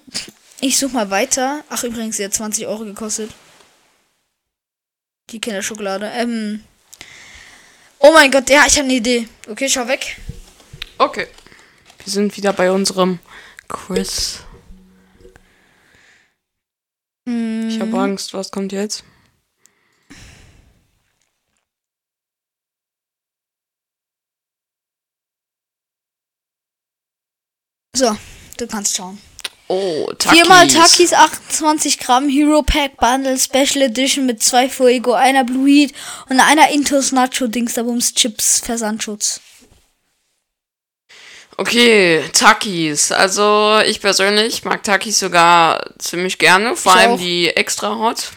ich 0.60 0.78
such 0.78 0.92
mal 0.92 1.10
weiter. 1.10 1.62
Ach, 1.70 1.82
übrigens, 1.82 2.18
sie 2.18 2.24
hat 2.26 2.34
20 2.34 2.66
Euro 2.66 2.84
gekostet. 2.84 3.30
Die 5.30 5.40
Kinderschokolade. 5.40 6.10
Ähm, 6.14 6.64
oh 7.98 8.12
mein 8.12 8.30
Gott, 8.30 8.48
ja, 8.50 8.64
ich 8.66 8.76
habe 8.76 8.84
eine 8.84 8.94
Idee. 8.94 9.28
Okay, 9.48 9.68
schau 9.68 9.88
weg. 9.88 10.16
Okay. 10.98 11.26
Wir 12.04 12.12
sind 12.12 12.36
wieder 12.36 12.52
bei 12.52 12.70
unserem 12.70 13.18
Quiz. 13.68 14.40
Ich 17.26 17.80
habe 17.80 17.98
Angst, 17.98 18.34
was 18.34 18.50
kommt 18.50 18.72
jetzt? 18.72 19.04
so, 27.96 28.16
du 28.58 28.66
kannst 28.66 28.96
schauen. 28.96 29.18
Oh, 29.74 30.12
Takis. 30.18 30.38
Viermal 30.40 30.68
Takis, 30.68 31.12
28 31.12 31.98
Gramm 31.98 32.28
Hero 32.28 32.62
Pack 32.62 32.96
Bundle 32.98 33.38
Special 33.38 33.82
Edition 33.82 34.26
mit 34.26 34.42
zwei 34.42 34.68
Fuego, 34.68 35.12
einer 35.14 35.44
Blue 35.44 35.66
Heat 35.68 35.92
und 36.28 36.38
einer 36.40 36.70
Intos 36.70 37.10
Nacho 37.12 37.46
Dingsterbums 37.48 38.14
Chips 38.14 38.60
Versandschutz. 38.60 39.40
Okay, 41.56 42.22
Takis. 42.32 43.12
Also 43.12 43.78
ich 43.86 44.00
persönlich 44.00 44.64
mag 44.64 44.82
Takis 44.82 45.20
sogar 45.20 45.84
ziemlich 45.98 46.38
gerne. 46.38 46.74
Vor 46.76 46.92
Ich 46.94 46.98
allem 47.00 47.12
auch. 47.12 47.18
die 47.18 47.48
extra 47.48 47.96
hot. 47.96 48.32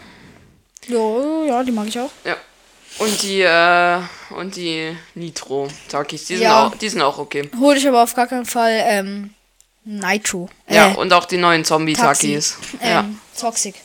Ja, 0.88 1.44
ja, 1.46 1.64
die 1.64 1.72
mag 1.72 1.88
ich 1.88 2.00
auch. 2.00 2.12
Ja. 2.24 2.36
Und 3.00 3.22
die, 3.24 3.42
äh, 3.42 4.00
und 4.32 4.56
die 4.56 4.96
Nitro 5.16 5.68
Takis. 5.90 6.26
Die 6.26 6.36
sind, 6.36 6.44
Ja. 6.44 6.68
auch, 6.68 6.76
die 6.76 6.90
sind 6.90 7.02
auch 7.02 7.18
okay. 7.18 7.50
Hol 7.60 7.76
ich 7.76 7.88
aber 7.88 8.04
auf 8.04 8.14
gar 8.16 8.28
keinen 8.28 8.46
Fall 8.46 8.82
ähm, 8.86 9.34
Nitro. 9.88 10.50
Ja, 10.68 10.92
Äh, 10.92 10.96
und 10.96 11.14
auch 11.14 11.26
die 11.26 11.38
neuen 11.38 11.64
Zombie 11.64 11.94
Taxi. 11.94 12.28
Takis. 12.34 12.58
Ja. 12.84 13.00
Ähm, 13.02 13.20
Toxic. 13.40 13.76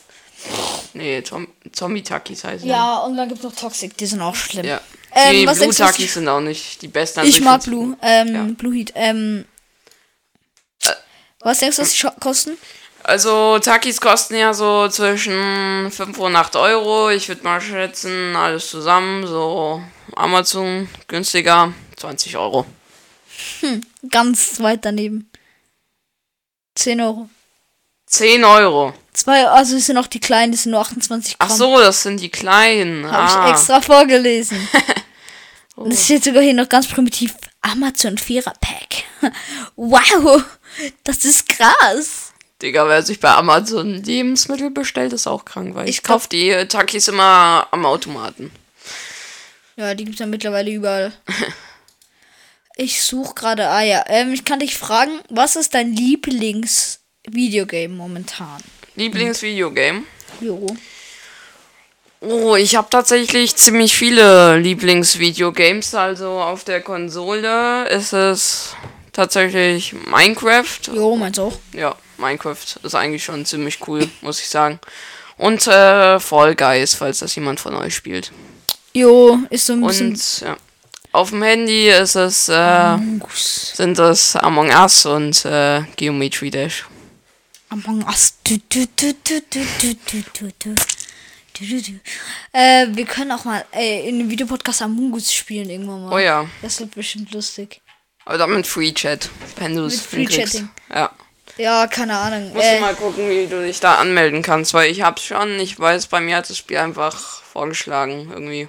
Nee, 0.93 1.23
Zom 1.23 1.47
Zombie 1.71 2.03
Takis 2.03 2.43
heißen. 2.43 2.67
Ja, 2.67 2.97
und 2.99 3.15
dann 3.15 3.29
gibt's 3.29 3.43
noch 3.43 3.55
Toxic, 3.55 3.95
die 3.97 4.05
sind 4.05 4.21
auch 4.21 4.35
schlimm. 4.35 4.65
Ja. 4.65 4.81
Ähm, 5.15 5.31
die 5.33 5.47
was 5.47 5.53
Blue 5.57 5.65
denkst 5.67 5.77
du, 5.77 5.83
was 5.83 5.91
Takis 5.91 6.05
ich- 6.05 6.11
sind 6.13 6.27
auch 6.27 6.41
nicht 6.41 6.81
die 6.81 6.87
besten. 6.89 7.19
Also 7.21 7.29
Ich 7.31 7.41
mag 7.41 7.63
Blue, 7.63 7.95
ähm, 8.01 8.35
Ja. 8.35 8.43
Blue 8.57 8.73
Heat. 8.75 8.91
Ähm, 8.95 9.45
Äh. 10.83 10.89
was 11.39 11.59
denkst 11.59 11.77
du, 11.77 11.81
was 11.83 11.93
die 11.93 12.07
kosten? 12.19 12.57
Also 13.03 13.59
Takis 13.59 13.99
kosten 14.01 14.35
ja 14.35 14.53
so 14.53 14.87
zwischen 14.89 15.91
5 15.91 16.17
und 16.19 16.35
8 16.35 16.55
Euro. 16.55 17.09
Ich 17.11 17.27
würde 17.29 17.43
mal 17.43 17.59
schätzen, 17.61 18.35
alles 18.35 18.67
zusammen, 18.69 19.25
so 19.27 19.81
Amazon 20.15 20.89
günstiger, 21.07 21.73
20 21.97 22.37
Euro. 22.37 22.65
Ganz 24.09 24.59
weit 24.61 24.85
daneben. 24.85 25.29
10 26.75 27.01
Euro. 27.01 27.29
10 28.07 28.43
Euro. 28.43 28.93
Zwei, 29.13 29.47
also 29.47 29.75
es 29.75 29.85
sind 29.85 29.97
auch 29.97 30.07
die 30.07 30.19
kleinen, 30.19 30.51
die 30.51 30.57
sind 30.57 30.71
nur 30.71 30.81
28 30.81 31.37
Gramm. 31.37 31.49
Ach 31.51 31.55
so, 31.55 31.79
das 31.79 32.03
sind 32.03 32.19
die 32.19 32.29
kleinen. 32.29 33.05
Habe 33.09 33.31
ah. 33.31 33.45
ich 33.45 33.51
extra 33.51 33.81
vorgelesen. 33.81 34.67
Oh. 35.75 35.85
Und 35.85 35.91
es 35.91 36.05
steht 36.05 36.23
sogar 36.23 36.43
hier 36.43 36.53
noch 36.53 36.69
ganz 36.69 36.87
primitiv 36.87 37.33
Amazon 37.61 38.17
Vierer 38.19 38.53
Pack. 38.61 39.05
Wow, 39.75 40.43
das 41.03 41.25
ist 41.25 41.49
krass. 41.49 42.31
Digga, 42.61 42.87
wer 42.87 43.01
sich 43.01 43.19
bei 43.19 43.31
Amazon 43.31 44.03
Lebensmittel 44.03 44.69
bestellt, 44.69 45.13
ist 45.13 45.25
auch 45.25 45.45
krank, 45.45 45.73
weil 45.73 45.89
ich, 45.89 45.97
Ich 45.97 46.03
glaub- 46.03 46.19
kauf 46.19 46.27
die 46.27 46.51
Takis 46.67 47.07
immer 47.07 47.67
am 47.71 47.87
Automaten. 47.87 48.51
Ja, 49.75 49.95
die 49.95 50.05
gibt's 50.05 50.19
ja 50.19 50.27
mittlerweile 50.27 50.69
überall. 50.69 51.11
Ich 52.75 53.03
suche 53.03 53.35
gerade, 53.35 53.67
ah 53.67 53.83
ja, 53.83 54.03
ähm, 54.07 54.33
ich 54.33 54.45
kann 54.45 54.59
dich 54.59 54.77
fragen, 54.77 55.19
was 55.29 55.55
ist 55.55 55.75
dein 55.75 55.93
Lieblings-Videogame 55.93 57.93
momentan? 57.93 58.63
Lieblingsvideogame? 58.95 60.03
Jo. 60.41 60.65
Oh, 62.21 62.55
ich 62.55 62.75
habe 62.75 62.87
tatsächlich 62.89 63.55
ziemlich 63.55 63.95
viele 63.95 64.57
Lieblingsvideogames. 64.57 65.93
Also 65.93 66.29
auf 66.29 66.63
der 66.63 66.81
Konsole 66.81 67.87
ist 67.89 68.13
es 68.13 68.73
tatsächlich 69.11 69.93
Minecraft. 70.07 70.79
Jo, 70.93 71.15
meins 71.15 71.37
auch. 71.37 71.59
Ja, 71.73 71.95
Minecraft 72.17 72.79
ist 72.81 72.95
eigentlich 72.95 73.23
schon 73.23 73.45
ziemlich 73.45 73.87
cool, 73.87 74.09
muss 74.21 74.39
ich 74.39 74.49
sagen. 74.49 74.79
Und 75.37 75.67
äh, 75.67 76.19
Fall 76.19 76.55
Guys, 76.55 76.95
falls 76.95 77.19
das 77.19 77.35
jemand 77.35 77.59
von 77.59 77.75
euch 77.75 77.93
spielt. 77.93 78.31
Jo, 78.93 79.39
ist 79.49 79.65
so 79.65 79.73
ein 79.73 79.81
bisschen. 79.81 80.11
Und 80.11 80.41
ja, 80.41 80.57
auf 81.13 81.29
dem 81.29 81.43
Handy 81.43 81.89
ist 81.89 82.15
es, 82.15 82.49
äh, 82.49 82.97
sind 83.75 83.99
das 83.99 84.35
Among 84.35 84.71
Us 84.71 85.05
und 85.05 85.45
äh, 85.45 85.83
Geometry 85.95 86.49
Dash. 86.49 86.85
Among 87.69 88.03
Us. 88.05 88.33
Du, 88.43 88.57
du, 88.67 88.87
du, 88.95 89.13
du, 89.23 89.41
du, 89.51 89.65
du, 89.83 90.23
du, 90.33 90.51
du. 90.63 90.75
Äh, 92.51 92.87
wir 92.89 93.05
können 93.05 93.31
auch 93.31 93.45
mal 93.45 93.63
äh, 93.71 94.09
in 94.09 94.15
einem 94.15 94.29
Videopodcast 94.31 94.81
Among 94.81 95.13
Us 95.13 95.31
spielen 95.31 95.69
irgendwann 95.69 96.03
mal. 96.03 96.13
Oh 96.15 96.17
ja. 96.17 96.49
Das 96.63 96.79
wird 96.79 96.95
bestimmt 96.95 97.31
lustig. 97.31 97.79
Aber 98.25 98.39
dann 98.39 98.55
mit 98.55 98.65
Free 98.65 98.91
Chat, 98.91 99.29
wenn 99.57 99.75
du 99.75 99.85
es 99.85 100.01
Free 100.01 100.25
Chatting. 100.25 100.67
Ja. 100.91 101.11
Ja, 101.57 101.85
keine 101.85 102.17
Ahnung. 102.17 102.53
Musst 102.53 102.65
äh, 102.65 102.77
du 102.77 102.81
mal 102.81 102.95
gucken, 102.95 103.29
wie 103.29 103.45
du 103.45 103.61
dich 103.61 103.79
da 103.79 103.95
anmelden 103.95 104.41
kannst, 104.41 104.73
weil 104.73 104.89
ich 104.89 105.03
hab's 105.03 105.23
schon. 105.23 105.59
Ich 105.59 105.79
weiß, 105.79 106.07
bei 106.07 106.21
mir 106.21 106.37
hat 106.37 106.49
das 106.49 106.57
Spiel 106.57 106.77
einfach 106.77 107.43
vorgeschlagen 107.43 108.31
irgendwie. 108.33 108.67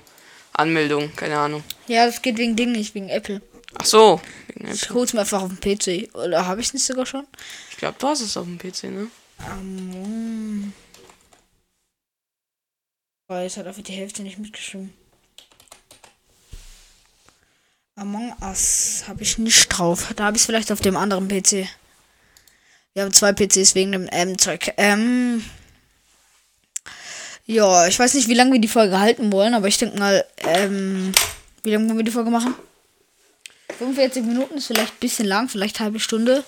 Anmeldung, 0.54 1.14
keine 1.16 1.38
Ahnung. 1.38 1.62
ja, 1.88 2.06
das 2.06 2.22
geht 2.22 2.38
wegen 2.38 2.56
Ding 2.56 2.72
nicht, 2.72 2.94
wegen 2.94 3.08
Apple. 3.08 3.42
Ach 3.76 3.84
so. 3.84 4.20
wegen 4.54 4.70
Ich 4.72 4.84
Apple. 4.84 4.94
hol's 4.96 5.12
mir 5.12 5.20
einfach 5.20 5.42
auf 5.42 5.50
dem 5.52 5.60
PC. 5.60 6.14
Oder 6.14 6.46
habe 6.46 6.60
ich 6.60 6.68
es 6.68 6.74
nicht 6.74 6.86
sogar 6.86 7.06
schon? 7.06 7.26
Ich 7.70 7.76
glaube, 7.76 7.96
du 7.98 8.06
hast 8.06 8.20
es 8.20 8.36
auf 8.36 8.44
dem 8.44 8.58
PC, 8.58 8.84
ne? 8.84 9.08
Among. 9.50 10.72
Oh, 13.28 13.34
jetzt 13.36 13.56
hat 13.56 13.66
einfach 13.66 13.82
die 13.82 13.92
Hälfte 13.92 14.22
nicht 14.22 14.38
mitgeschrieben. 14.38 14.92
Among 17.96 18.34
Us 18.42 19.04
habe 19.08 19.22
ich 19.22 19.38
nicht 19.38 19.68
drauf. 19.68 20.12
Da 20.16 20.24
habe 20.24 20.36
ich 20.36 20.42
es 20.42 20.46
vielleicht 20.46 20.70
auf 20.72 20.80
dem 20.80 20.96
anderen 20.96 21.28
PC. 21.28 21.66
Wir 22.92 23.02
haben 23.02 23.12
zwei 23.12 23.32
PCs 23.32 23.74
wegen 23.74 23.92
dem 23.92 24.08
ähm, 24.12 24.38
Zeug. 24.38 24.72
Ähm. 24.76 25.44
Ja, 27.46 27.86
ich 27.86 27.98
weiß 27.98 28.14
nicht, 28.14 28.28
wie 28.28 28.34
lange 28.34 28.52
wir 28.52 28.60
die 28.60 28.68
Folge 28.68 28.98
halten 28.98 29.30
wollen, 29.32 29.54
aber 29.54 29.68
ich 29.68 29.76
denke 29.76 29.98
mal, 29.98 30.24
ähm, 30.38 31.12
wie 31.62 31.72
lange 31.72 31.86
wollen 31.88 31.98
wir 31.98 32.04
die 32.04 32.10
Folge 32.10 32.30
machen? 32.30 32.54
45 33.78 34.22
Minuten 34.24 34.54
ist 34.54 34.66
vielleicht 34.68 34.94
ein 34.94 35.00
bisschen 35.00 35.26
lang, 35.26 35.48
vielleicht 35.48 35.80
halbe 35.80 36.00
Stunde. 36.00 36.44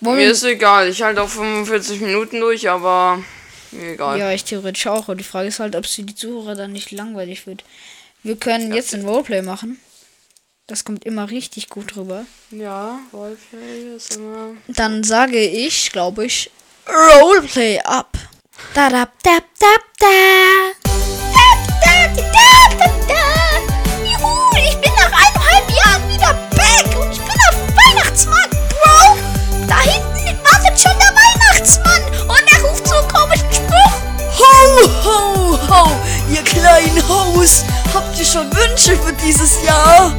Wollen 0.00 0.16
Mir 0.16 0.30
ist 0.30 0.42
egal, 0.42 0.88
ich 0.88 1.02
halte 1.02 1.22
auch 1.22 1.28
45 1.28 2.00
Minuten 2.00 2.40
durch, 2.40 2.68
aber 2.68 3.22
mir 3.70 3.92
egal. 3.92 4.18
Ja, 4.18 4.32
ich 4.32 4.44
theoretisch 4.44 4.86
auch. 4.88 5.08
Und 5.08 5.18
die 5.18 5.24
Frage 5.24 5.48
ist 5.48 5.60
halt, 5.60 5.76
ob 5.76 5.86
sie 5.86 6.02
die 6.02 6.14
Zuhörer 6.14 6.56
dann 6.56 6.72
nicht 6.72 6.90
langweilig 6.90 7.46
wird. 7.46 7.64
Wir 8.24 8.36
können 8.36 8.72
jetzt 8.72 8.94
ein 8.94 9.04
Roleplay 9.04 9.42
machen. 9.42 9.78
Das 10.66 10.84
kommt 10.84 11.04
immer 11.04 11.30
richtig 11.30 11.68
gut 11.68 11.96
rüber. 11.96 12.24
Ja, 12.50 12.98
Roleplay 13.12 13.94
ist 13.96 14.16
immer. 14.16 14.56
Dann 14.68 15.04
sage 15.04 15.38
ich, 15.38 15.92
glaube 15.92 16.24
ich, 16.24 16.50
Roleplay 16.88 17.80
ab. 17.80 18.16
Da 18.74 18.88
da 18.88 19.06
da 19.22 19.38
da 19.60 19.72
da. 20.00 20.06
Da, 21.34 21.46
da, 21.82 21.94
da, 22.16 22.50
da, 22.78 22.86
da. 23.06 23.22
Juhu, 24.02 24.32
ich 24.56 24.76
bin 24.80 24.92
nach 24.96 25.12
eineinhalb 25.12 25.70
Jahren 25.70 26.08
wieder 26.08 26.32
back 26.56 26.86
und 26.98 27.12
ich 27.12 27.18
bin 27.20 27.36
auf 27.48 27.54
dem 27.54 27.76
Weihnachtsmarkt, 27.76 28.50
Bro. 28.70 29.18
Da 29.68 29.78
hinten 29.80 30.38
wartet 30.42 30.80
schon 30.80 30.96
der 30.98 31.12
Weihnachtsmann 31.12 32.02
und 32.28 32.44
er 32.50 32.62
ruft 32.64 32.86
so 32.88 32.94
einen 32.96 33.08
komischen 33.08 33.52
Spruch. 33.52 33.96
Ho, 34.38 34.50
ho, 35.04 35.58
ho, 35.68 35.90
ihr 36.30 36.42
kleinen 36.42 37.06
Haus. 37.08 37.64
Habt 37.92 38.18
ihr 38.18 38.24
schon 38.24 38.50
Wünsche 38.56 38.96
für 38.96 39.12
dieses 39.12 39.62
Jahr? 39.64 40.14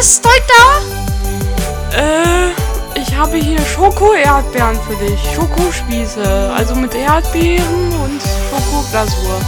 Zeug 0.00 0.42
da? 0.46 1.98
Äh, 1.98 2.52
ich 2.94 3.16
habe 3.16 3.36
hier 3.36 3.58
Schoko-Erdbeeren 3.66 4.78
für 4.82 4.94
dich. 5.04 5.18
Schokospieße. 5.34 6.52
Also 6.56 6.76
mit 6.76 6.94
Erdbeeren 6.94 7.92
und 8.04 8.22
Schokoglasur. 8.48 9.40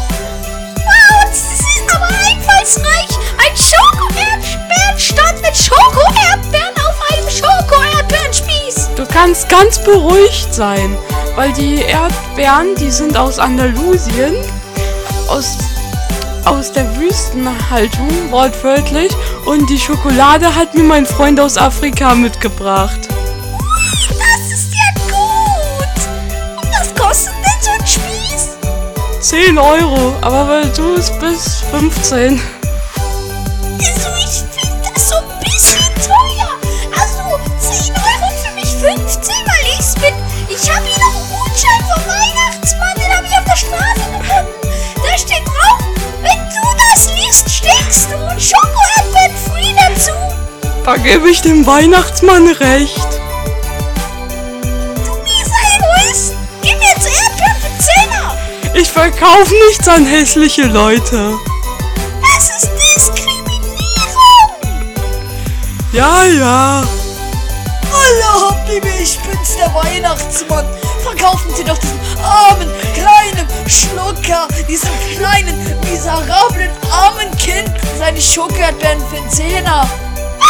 Wow, 0.74 1.24
das 1.28 1.38
ist 1.38 1.94
aber 1.94 2.08
einfallsreich. 2.08 3.10
Ein 3.38 3.56
Schoko-Erdbeerenstand 3.56 5.40
mit 5.42 5.56
Schoko-Erdbeeren 5.56 6.74
auf 6.78 6.96
einem 7.12 7.30
Schoko-Erdbeerenspieß. 7.30 8.90
Du 8.96 9.06
kannst 9.06 9.48
ganz 9.48 9.78
beruhigt 9.78 10.52
sein, 10.52 10.98
weil 11.36 11.52
die 11.52 11.82
Erdbeeren, 11.82 12.74
die 12.74 12.90
sind 12.90 13.16
aus 13.16 13.38
Andalusien, 13.38 14.34
aus, 15.28 15.58
aus 16.50 16.72
der 16.72 16.96
Wüstenhaltung, 16.96 18.08
wortwörtlich, 18.30 19.12
und 19.46 19.70
die 19.70 19.78
Schokolade 19.78 20.52
hat 20.54 20.74
mir 20.74 20.82
mein 20.82 21.06
Freund 21.06 21.38
aus 21.38 21.56
Afrika 21.56 22.14
mitgebracht. 22.14 23.00
Das 23.06 24.52
ist 24.52 24.72
ja 24.74 25.00
gut. 25.06 26.62
Und 26.62 26.70
was 26.72 26.94
kostet 26.94 27.32
denn 27.34 27.62
so 27.62 27.70
ein 27.70 27.86
Spieß? 27.86 28.56
10 29.20 29.58
Euro, 29.58 30.14
aber 30.22 30.48
weil 30.48 30.68
du 30.76 30.94
es 30.94 31.16
bist, 31.20 31.64
15. 31.70 32.40
Da 50.90 50.96
gebe 50.96 51.30
ich 51.30 51.40
dem 51.40 51.64
Weihnachtsmann 51.66 52.48
recht. 52.48 53.08
Du 55.04 55.12
mieser 55.22 55.60
Egoist! 55.76 56.34
Gib 56.62 56.76
mir 56.80 56.88
jetzt 56.88 57.06
Erdbeeren 57.06 57.56
für 57.60 57.70
Zehner! 57.78 58.36
Ich 58.74 58.90
verkaufe 58.90 59.54
nichts 59.68 59.86
an 59.86 60.04
hässliche 60.04 60.64
Leute. 60.64 61.38
Das 62.20 62.50
ist 62.56 62.70
Diskriminierung! 62.72 63.70
Ja, 65.92 66.24
ja. 66.24 66.82
Hallo, 67.92 68.50
Habibi, 68.50 68.88
ich 69.00 69.16
bin's, 69.20 69.54
der 69.58 69.72
Weihnachtsmann. 69.72 70.66
Verkaufen 71.04 71.54
Sie 71.54 71.62
doch 71.62 71.78
diesen 71.78 72.00
armen, 72.20 72.68
kleinen 72.94 73.46
Schlucker, 73.68 74.48
diesem 74.68 74.90
kleinen, 75.16 75.56
miserablen, 75.88 76.70
armen 76.90 77.30
Kind 77.38 77.70
seine 77.96 78.20
Schokoerdbeeren 78.20 79.00
für 79.08 79.18
einen 79.18 79.30
Zehner. 79.30 79.88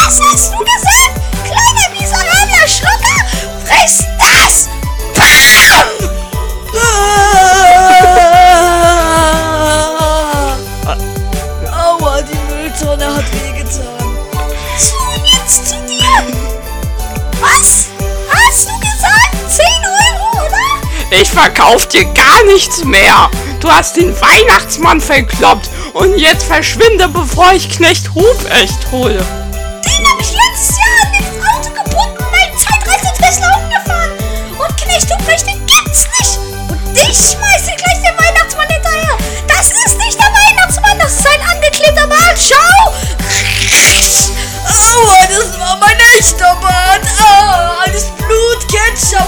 Was 0.02 0.18
hast 0.18 0.50
du 0.50 0.58
gesagt? 0.58 1.20
Kleiner 1.44 1.90
miserabler 1.92 2.66
Schlucker! 2.66 3.20
Friss 3.66 3.98
das! 4.18 4.68
Bam! 5.14 5.86
Ah. 10.86 10.96
Aua, 11.84 12.22
die 12.22 12.38
Mülltonne 12.50 13.14
hat 13.14 13.30
wehgetan. 13.30 14.16
So, 14.78 14.96
jetzt 15.22 15.68
zu 15.68 15.74
dir! 15.86 16.24
Was? 17.40 17.88
Hast 18.30 18.68
du 18.68 18.74
gesagt 18.80 19.36
10 19.50 19.64
Euro, 19.84 20.46
oder? 20.46 20.66
Ich 21.10 21.30
verkauf 21.30 21.86
dir 21.88 22.06
gar 22.06 22.42
nichts 22.46 22.84
mehr. 22.84 23.30
Du 23.60 23.70
hast 23.70 23.96
den 23.96 24.18
Weihnachtsmann 24.18 25.02
verkloppt. 25.02 25.68
Und 25.92 26.16
jetzt 26.16 26.44
verschwinde, 26.44 27.06
bevor 27.08 27.52
ich 27.52 27.68
Knecht 27.68 28.14
Ruprecht 28.14 28.90
hole. 28.90 29.22
Und 35.00 35.06
Knecht 35.06 35.12
Ruprecht, 35.12 35.46
den 35.46 35.66
gibt's 35.66 36.04
nicht. 36.18 36.38
Und 36.68 36.96
dich 36.96 37.16
schmeiße 37.16 37.70
ich 37.70 37.76
gleich 37.76 38.02
den 38.02 38.18
Weihnachtsmann 38.18 38.68
hinterher. 38.68 39.16
Das 39.48 39.70
ist 39.70 39.96
nicht 39.98 40.18
der 40.18 40.26
Weihnachtsmann, 40.26 40.98
das 40.98 41.12
ist 41.14 41.26
ein 41.26 41.40
angeklebter 41.56 42.06
Bart. 42.06 42.38
Schau! 42.38 42.92
Aua, 44.66 45.26
das 45.28 45.58
war 45.58 45.78
mein 45.78 45.96
echter 46.18 46.54
Bart. 46.60 47.00
Ah, 47.18 47.84
alles 47.86 48.06
Blut, 48.18 48.68
Ketchup. 48.68 49.26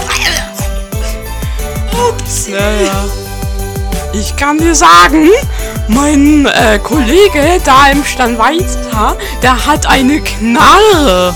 Ups. 2.07 2.47
Naja. 2.47 3.05
Ich 4.13 4.35
kann 4.35 4.59
dir 4.59 4.75
sagen, 4.75 5.29
mein 5.87 6.45
äh, 6.45 6.77
Kollege 6.77 7.59
da 7.63 7.87
im 7.87 8.05
Stand 8.05 8.37
weiter, 8.37 9.17
der 9.41 9.65
hat 9.65 9.87
eine 9.87 10.21
Knarre. 10.21 11.33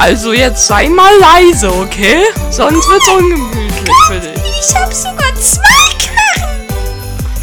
Also 0.00 0.32
jetzt 0.32 0.66
sei 0.66 0.88
mal 0.88 1.12
leise, 1.18 1.70
okay? 1.70 2.22
Sonst 2.50 2.88
wird's 2.88 3.06
ungemütlich 3.08 3.94
für 4.06 4.18
dich. 4.18 4.40
Ich 4.58 4.74
habe 4.74 4.94
sogar 4.94 5.34
zwei 5.38 5.60
Knarren. 5.98 6.66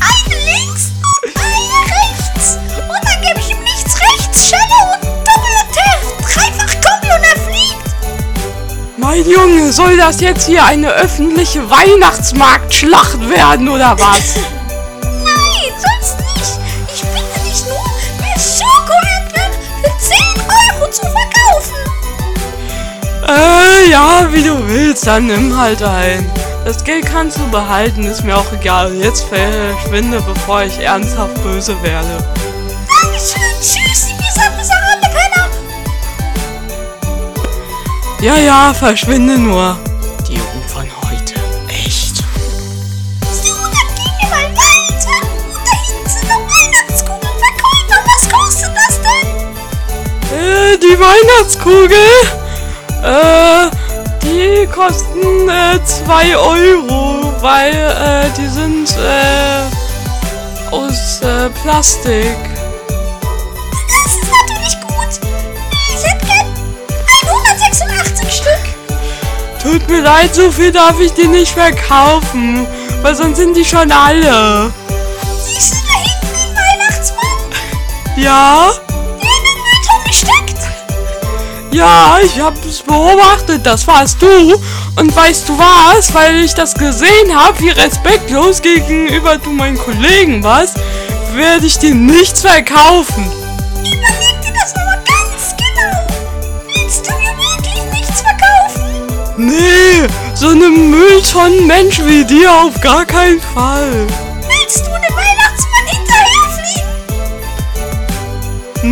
Eine 0.02 0.36
links 0.43 0.91
und 1.22 1.36
eine 1.38 1.80
rechts. 1.93 2.58
Und 2.80 3.06
dann 3.06 3.22
gebe 3.22 3.39
ich 3.41 3.52
ihm 3.52 3.62
nichts 3.62 4.02
rechts, 4.02 4.50
Schelle 4.50 4.80
und 4.91 5.06
Doppelattack. 5.06 6.02
Dreifach 6.20 6.74
Kombi 6.82 7.13
und 7.15 7.24
er 7.24 7.39
fliegt. 7.46 8.98
Mein 8.98 9.30
Junge, 9.30 9.72
soll 9.72 9.96
das 9.96 10.20
jetzt 10.20 10.48
hier 10.48 10.63
eine 10.63 10.89
öffentliche 10.93 11.70
Weihnachtsmarktschlacht 11.70 13.30
werden 13.30 13.70
oder 13.70 13.96
was? 14.00 14.34
Äh, 23.28 23.92
ja, 23.92 24.26
wie 24.32 24.42
du 24.44 24.68
willst, 24.68 25.06
dann 25.06 25.28
nimm 25.28 25.58
halt 25.58 25.84
ein. 25.84 26.30
Das 26.63 26.84
Geld 26.84 27.06
kannst 27.06 27.38
du 27.38 27.48
behalten, 27.50 28.04
ist 28.06 28.24
mir 28.24 28.38
auch 28.38 28.52
egal. 28.54 28.94
Jetzt 28.96 29.26
verschwinde, 29.26 30.22
bevor 30.22 30.63
ich 30.63 30.80
ernsthaft 30.80 31.42
böse 31.44 31.76
werde. 31.84 32.18
Dankeschön. 33.02 33.42
Tschüss, 33.62 34.10
ihr 34.10 34.16
miserable 34.58 35.10
Penner. 35.13 35.50
Ja, 38.22 38.38
ja, 38.38 38.74
verschwinde 38.74 39.38
nur. 39.38 39.78
Die 40.28 40.36
Jugend 40.36 40.66
von 40.68 40.86
heute. 41.10 41.36
Echt. 41.68 42.18
So, 42.18 43.54
dann 43.63 43.90
gehen 43.96 44.16
wir 44.22 44.30
mal 44.30 44.50
weiter. 44.56 45.18
Und 45.54 45.66
da 45.66 45.74
hinten 45.86 46.10
sind 46.10 46.28
noch 46.30 46.44
Weihnachtskugelverkäufer. 46.48 48.00
Was 48.06 48.24
kostet 48.30 48.72
das 48.76 48.96
denn? 49.02 50.38
Äh, 50.38 50.78
die 50.78 50.98
Weihnachtskugel? 51.00 52.37
Äh, 53.04 53.70
die 54.24 54.68
kosten 54.68 55.48
äh, 55.50 55.80
2 55.84 56.36
Euro, 56.38 57.34
weil 57.42 57.74
äh, 57.74 58.30
die 58.38 58.48
sind 58.48 58.90
äh, 58.98 59.64
aus 60.72 61.22
äh, 61.22 61.50
Plastik. 61.62 62.36
Das 63.88 64.14
ist 64.14 64.24
natürlich 64.24 64.78
gut. 64.82 65.20
Ich 65.96 66.04
hätte 66.04 66.26
gern 66.26 66.48
186 67.28 68.32
Stück. 68.34 68.64
Tut 69.62 69.90
mir 69.90 70.02
leid, 70.02 70.34
so 70.34 70.52
viel 70.52 70.72
darf 70.72 71.00
ich 71.00 71.14
die 71.14 71.28
nicht 71.28 71.54
verkaufen, 71.54 72.66
weil 73.04 73.16
sonst 73.16 73.38
sind 73.38 73.56
die 73.56 73.66
schon 73.66 73.92
alle. 73.92 74.74
Siehst 75.46 75.74
du 75.74 75.78
da 75.86 75.94
hinten 76.00 76.34
den 76.34 76.56
Weihnachtsmann? 76.56 77.38
Ja? 78.18 78.72
Der 79.22 79.30
in 79.30 79.44
den 79.44 79.58
Müllton 79.64 80.04
gesteckt? 80.06 80.37
Ja, 81.71 82.17
ich 82.23 82.39
hab's 82.39 82.82
beobachtet, 82.82 83.65
das 83.65 83.86
warst 83.88 84.21
du. 84.21 84.56
Und 84.95 85.15
weißt 85.15 85.49
du 85.49 85.58
was, 85.60 86.13
weil 86.13 86.43
ich 86.43 86.53
das 86.53 86.73
gesehen 86.73 87.36
habe, 87.36 87.60
wie 87.60 87.69
respektlos 87.69 88.62
gegenüber 88.62 89.38
du 89.38 89.51
meinen 89.51 89.77
Kollegen 89.77 90.43
warst, 90.43 90.77
werde 91.34 91.65
ich 91.65 91.77
dir 91.77 91.93
nichts 91.93 92.41
verkaufen. 92.41 93.30
Überleg 93.80 94.41
dir 94.41 94.53
das 94.60 94.73
aber 94.75 94.97
ganz 95.06 95.56
genau. 95.58 96.08
Willst 96.65 97.06
du 97.06 97.12
mir 97.13 97.38
wirklich 97.38 97.84
nichts 97.93 98.21
verkaufen? 98.21 99.06
Nee, 99.38 100.08
so 100.34 100.47
eine 100.47 100.69
Mülltonnen-Mensch 100.69 102.01
wie 102.06 102.25
dir 102.25 102.51
auf 102.51 102.80
gar 102.82 103.06
keinen 103.06 103.41
Fall. 103.41 104.08
Willst 104.47 104.80
du 104.80 104.91
dem 104.91 105.15
Weihnachtsmann 105.15 105.88
hinterherfliegen? 105.91 106.93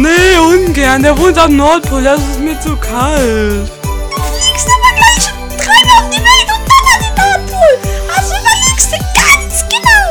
Nee, 0.01 0.37
ungern, 0.37 1.01
der 1.01 1.17
wohnt 1.17 1.37
am 1.37 1.55
Nordpol, 1.55 2.03
das 2.03 2.19
ist 2.19 2.34
mir 2.55 2.61
zu 2.61 2.75
kalt. 2.77 3.69
Du 3.81 4.21
fliegst 4.33 4.67
aber 4.67 4.91
gleich 4.95 5.25
dreimal 5.57 6.03
um 6.03 6.11
die 6.11 6.17
Welt 6.17 6.49
und 6.55 6.63
dann 6.69 6.85
an 6.93 6.99
den 7.01 7.15
Nordpol. 7.15 7.73
Also 8.15 8.31
überlegst 8.35 8.91
du 8.91 8.97
ganz 9.13 9.53
genau. 9.69 10.05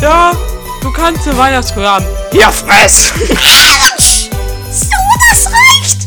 Ja, 0.00 0.32
du 0.80 0.92
kannst 0.92 1.26
eine 1.26 1.38
Weihnachtskugel 1.38 1.88
haben. 1.88 2.06
Hier, 2.32 2.50
fress! 2.50 3.12
Autsch! 3.30 4.28
So, 4.70 4.96
das 5.28 5.46
reicht. 5.46 6.06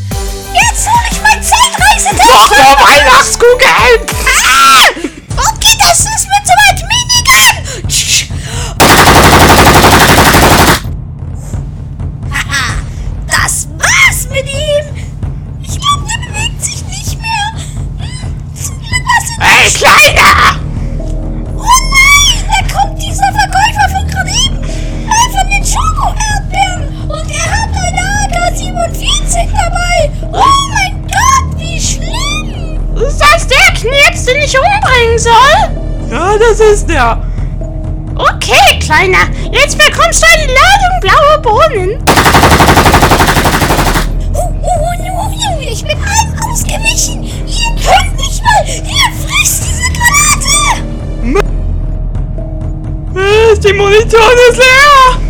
Jetzt 0.53 0.87
hol 0.87 1.03
ich 1.11 1.21
mein 1.21 1.43
Zeitreisetest. 1.43 2.25
Noch 2.25 2.49
mehr 2.51 2.77
Weihnachtskugeln! 2.79 4.01
Ah! 4.45 4.89
Okay, 5.51 5.77
das 5.79 5.99
ist 5.99 6.27
das 36.49 36.59
ist 36.59 36.89
der. 36.89 37.21
Okay, 38.15 38.79
Kleiner. 38.79 39.29
Jetzt 39.51 39.77
bekommst 39.77 40.21
du 40.21 40.27
eine 40.27 40.47
Ladung 40.53 40.99
blaue 41.01 41.39
Bohnen. 41.41 42.03
Oh, 44.33 44.51
oh, 44.61 44.63
oh, 44.63 45.31
oh, 45.31 45.59
ich 45.61 45.83
bin 45.83 45.97
allem 45.97 46.51
ausgewichen. 46.51 47.23
Ihr 47.23 47.75
könnt 47.81 48.17
nicht 48.17 48.43
mal. 48.43 48.65
Ihr 48.67 49.09
frisst 49.25 49.63
diese 49.67 49.87
Granate. 49.93 50.53
Äh, 53.15 53.59
Die 53.59 53.73
Munition 53.73 54.37
ist 54.49 54.57
leer! 54.57 55.22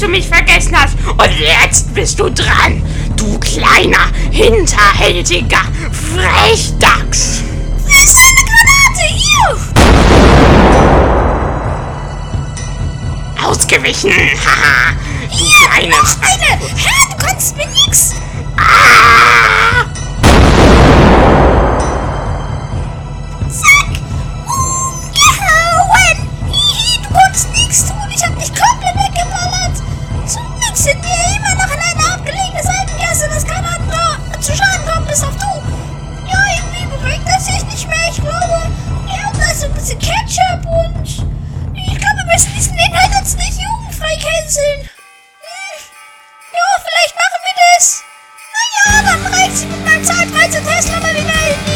Noch 0.00 0.06
da, 0.06 0.06
falls 0.06 0.06
du 0.06 0.08
mich 0.08 0.28
vergessen 0.28 0.76
hast. 0.76 0.96
Und 1.06 1.38
jetzt 1.38 1.94
bist 1.94 2.18
du 2.18 2.30
dran. 2.30 2.82
Du 3.16 3.38
kleiner, 3.38 4.10
hinterhältiger 4.30 5.62
Frechdachs. 5.92 7.42
Friss 7.86 8.16
eine 8.28 8.44
Granate, 8.44 9.04
hier. 9.14 9.58
Ausgewichen. 13.44 14.12
Haha. 14.12 14.96
Du 15.30 15.44
kleine... 15.64 15.88
Noch 15.90 16.16
eine. 16.20 16.60
Hä, 16.60 16.90
du 17.10 17.16
kannst 17.24 17.56
mir 17.56 17.66
nix. 17.66 18.14
Ah! 18.56 19.57
Canceln. 44.48 44.80
Hm. 44.80 44.88
Ja, 46.52 46.82
vielleicht 46.82 47.14
machen 47.14 47.40
wir 47.44 47.54
das. 47.76 48.02
Naja, 48.54 49.02
dann 49.04 49.22
ich 49.52 49.66
mit 49.66 49.84
meinem 49.84 50.04
Zeitreisetest 50.04 50.88
mal 50.90 51.00
wieder 51.00 51.50
in 51.50 51.67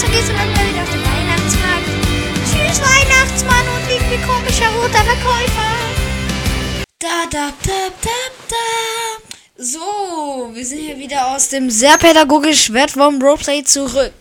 Seitengasse 0.00 0.32
und 0.32 0.38
lange 0.38 0.70
wieder 0.70 0.82
auf 0.82 0.90
den 0.90 1.04
Weihnachtsmarkt. 1.04 1.84
Tschüss, 2.46 2.80
Weihnachtsmann 2.80 3.66
und 3.68 3.84
irgendwie 3.90 4.16
komischer 4.26 4.70
roter 4.70 5.04
Verkäufer. 5.04 5.70
Da, 6.98 7.26
da, 7.30 7.52
da, 7.66 7.90
da, 8.00 8.10
da. 8.48 8.56
So, 9.62 10.50
wir 10.54 10.64
sind 10.64 10.78
hier 10.78 10.96
wieder 10.96 11.34
aus 11.34 11.50
dem 11.50 11.68
sehr 11.68 11.98
pädagogisch 11.98 12.72
wertvollen 12.72 13.20
Roleplay 13.20 13.62
zurück. 13.62 14.14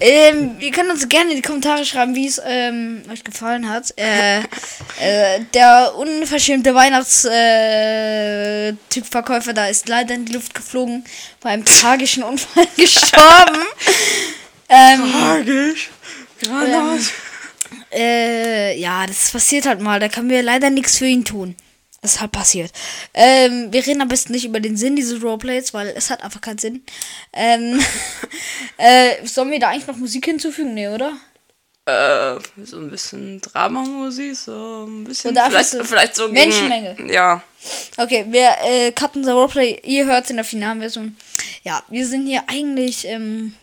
Ähm, 0.00 0.56
ihr 0.60 0.70
könnt 0.70 0.90
uns 0.90 1.08
gerne 1.08 1.30
in 1.30 1.36
die 1.36 1.42
Kommentare 1.42 1.86
schreiben, 1.86 2.14
wie 2.14 2.26
es 2.26 2.38
ähm, 2.44 3.02
euch 3.10 3.24
gefallen 3.24 3.70
hat. 3.70 3.94
Äh, 3.96 4.40
äh, 4.40 5.40
der 5.54 5.94
unverschämte 5.96 6.74
Weihnachtstyp 6.74 7.32
äh, 9.14 9.52
da 9.54 9.66
ist 9.68 9.88
leider 9.88 10.14
in 10.14 10.26
die 10.26 10.34
Luft 10.34 10.52
geflogen, 10.52 11.06
bei 11.40 11.48
einem 11.50 11.64
tragischen 11.64 12.22
Unfall 12.22 12.66
gestorben. 12.76 13.62
Ähm, 14.68 15.12
Tragisch. 15.12 15.90
Granat. 16.40 16.98
Ähm, 16.98 17.06
Äh, 17.92 18.78
ja, 18.78 19.06
das 19.06 19.30
passiert 19.30 19.66
halt 19.66 19.80
mal. 19.80 20.00
Da 20.00 20.08
können 20.08 20.28
wir 20.28 20.42
leider 20.42 20.70
nichts 20.70 20.98
für 20.98 21.06
ihn 21.06 21.24
tun. 21.24 21.56
Das 22.02 22.14
ist 22.14 22.20
halt 22.20 22.32
passiert. 22.32 22.70
Ähm, 23.14 23.72
wir 23.72 23.84
reden 23.86 24.02
am 24.02 24.08
besten 24.08 24.32
nicht 24.32 24.44
über 24.44 24.60
den 24.60 24.76
Sinn 24.76 24.96
dieses 24.96 25.22
Roleplays, 25.22 25.72
weil 25.72 25.88
es 25.88 26.10
hat 26.10 26.22
einfach 26.22 26.40
keinen 26.40 26.58
Sinn. 26.58 26.84
Ähm, 27.32 27.80
äh, 28.76 29.26
sollen 29.26 29.50
wir 29.50 29.58
da 29.58 29.70
eigentlich 29.70 29.86
noch 29.86 29.96
Musik 29.96 30.26
hinzufügen? 30.26 30.74
Nee, 30.74 30.88
oder? 30.88 31.12
Äh, 31.86 32.38
so 32.64 32.78
ein 32.78 32.90
bisschen 32.90 33.40
Dramamusik, 33.40 34.36
so 34.36 34.86
ein 34.86 35.04
bisschen. 35.04 35.30
Oder 35.30 35.46
vielleicht, 35.46 35.70
so 35.70 35.84
vielleicht 35.84 36.16
so 36.16 36.28
Menschenmenge. 36.28 36.94
Gegen, 36.96 37.12
ja. 37.12 37.42
Okay, 37.96 38.26
wir 38.28 38.50
äh, 38.64 38.92
cutten 38.92 39.22
unser 39.22 39.34
Roleplay. 39.34 39.80
Ihr 39.84 40.04
hört 40.06 40.24
es 40.24 40.30
in 40.30 40.36
der 40.36 40.44
finalen 40.44 40.80
Version. 40.80 41.16
Ja, 41.62 41.82
wir 41.88 42.06
sind 42.06 42.26
hier 42.26 42.42
eigentlich 42.48 43.06
ähm, 43.06 43.54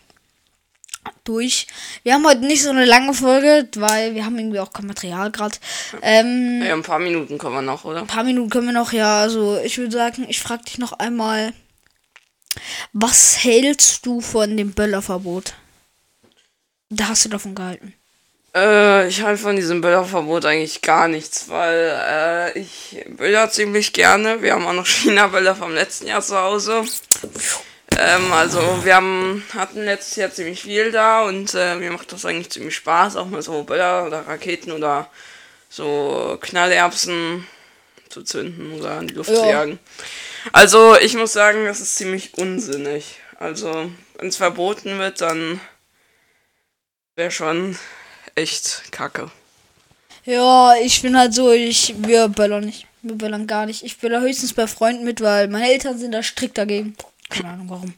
durch. 1.24 1.66
Wir 2.02 2.14
haben 2.14 2.26
heute 2.26 2.44
nicht 2.44 2.62
so 2.62 2.70
eine 2.70 2.84
lange 2.84 3.14
Folge, 3.14 3.68
weil 3.76 4.14
wir 4.14 4.24
haben 4.24 4.38
irgendwie 4.38 4.60
auch 4.60 4.72
kein 4.72 4.86
Material 4.86 5.30
gerade. 5.30 5.56
Ähm, 6.02 6.62
ja. 6.64 6.74
Ein 6.74 6.82
paar 6.82 6.98
Minuten 6.98 7.38
kommen 7.38 7.56
wir 7.56 7.62
noch, 7.62 7.84
oder? 7.84 8.00
ein 8.00 8.06
paar 8.06 8.24
Minuten 8.24 8.50
können 8.50 8.66
wir 8.66 8.72
noch, 8.74 8.92
ja. 8.92 9.20
Also 9.20 9.58
ich 9.62 9.78
würde 9.78 9.92
sagen, 9.92 10.26
ich 10.28 10.40
frage 10.40 10.64
dich 10.64 10.78
noch 10.78 10.92
einmal, 10.92 11.52
was 12.92 13.42
hältst 13.42 14.06
du 14.06 14.20
von 14.20 14.56
dem 14.56 14.72
Böllerverbot? 14.72 15.54
Da 16.90 17.08
hast 17.08 17.24
du 17.24 17.28
davon 17.28 17.54
gehalten. 17.54 17.94
Äh, 18.54 19.08
ich 19.08 19.22
halte 19.22 19.42
von 19.42 19.56
diesem 19.56 19.80
Böllerverbot 19.80 20.44
eigentlich 20.44 20.80
gar 20.80 21.08
nichts, 21.08 21.48
weil 21.48 22.54
äh, 22.54 22.58
ich 22.58 23.04
böller 23.08 23.50
ziemlich 23.50 23.92
gerne. 23.92 24.42
Wir 24.42 24.54
haben 24.54 24.66
auch 24.66 24.72
noch 24.72 24.86
China-Böller 25.02 25.56
vom 25.56 25.74
letzten 25.74 26.06
Jahr 26.06 26.22
zu 26.22 26.38
Hause. 26.38 26.84
Ähm, 27.98 28.32
also 28.32 28.60
wir 28.84 28.96
haben, 28.96 29.44
hatten 29.54 29.84
letztes 29.84 30.16
Jahr 30.16 30.30
ziemlich 30.30 30.62
viel 30.62 30.90
da 30.90 31.22
und 31.22 31.54
äh, 31.54 31.76
mir 31.76 31.90
macht 31.92 32.12
das 32.12 32.24
eigentlich 32.24 32.50
ziemlich 32.50 32.74
Spaß, 32.76 33.16
auch 33.16 33.26
mal 33.26 33.42
so 33.42 33.62
Böller 33.62 34.06
oder 34.06 34.26
Raketen 34.26 34.72
oder 34.72 35.08
so 35.68 36.38
Knallerbsen 36.40 37.46
zu 38.08 38.22
zünden 38.22 38.72
oder 38.78 39.00
in 39.00 39.08
die 39.08 39.14
Luft 39.14 39.34
zu 39.34 39.42
Ja. 39.42 39.50
jagen. 39.50 39.78
Also 40.52 40.96
ich 40.98 41.14
muss 41.14 41.32
sagen, 41.32 41.64
das 41.64 41.80
ist 41.80 41.96
ziemlich 41.96 42.34
unsinnig. 42.38 43.16
Also 43.38 43.90
wenn 44.18 44.28
es 44.28 44.36
verboten 44.36 44.98
wird, 44.98 45.20
dann 45.20 45.60
wäre 47.16 47.30
schon 47.30 47.78
echt 48.34 48.92
kacke. 48.92 49.30
Ja, 50.24 50.74
ich 50.82 51.02
bin 51.02 51.18
halt 51.18 51.34
so, 51.34 51.52
ich, 51.52 51.94
wir 51.98 52.28
böllern 52.28 52.64
nicht. 52.64 52.86
Wir 53.02 53.16
böllern 53.16 53.46
gar 53.46 53.66
nicht. 53.66 53.82
Ich 53.82 53.98
böller 53.98 54.20
höchstens 54.20 54.54
bei 54.54 54.66
Freunden 54.66 55.04
mit, 55.04 55.20
weil 55.20 55.48
meine 55.48 55.70
Eltern 55.70 55.98
sind 55.98 56.12
da 56.12 56.22
strikt 56.22 56.56
dagegen. 56.56 56.96
Keine 57.30 57.48
Ahnung 57.48 57.68
warum. 57.68 57.94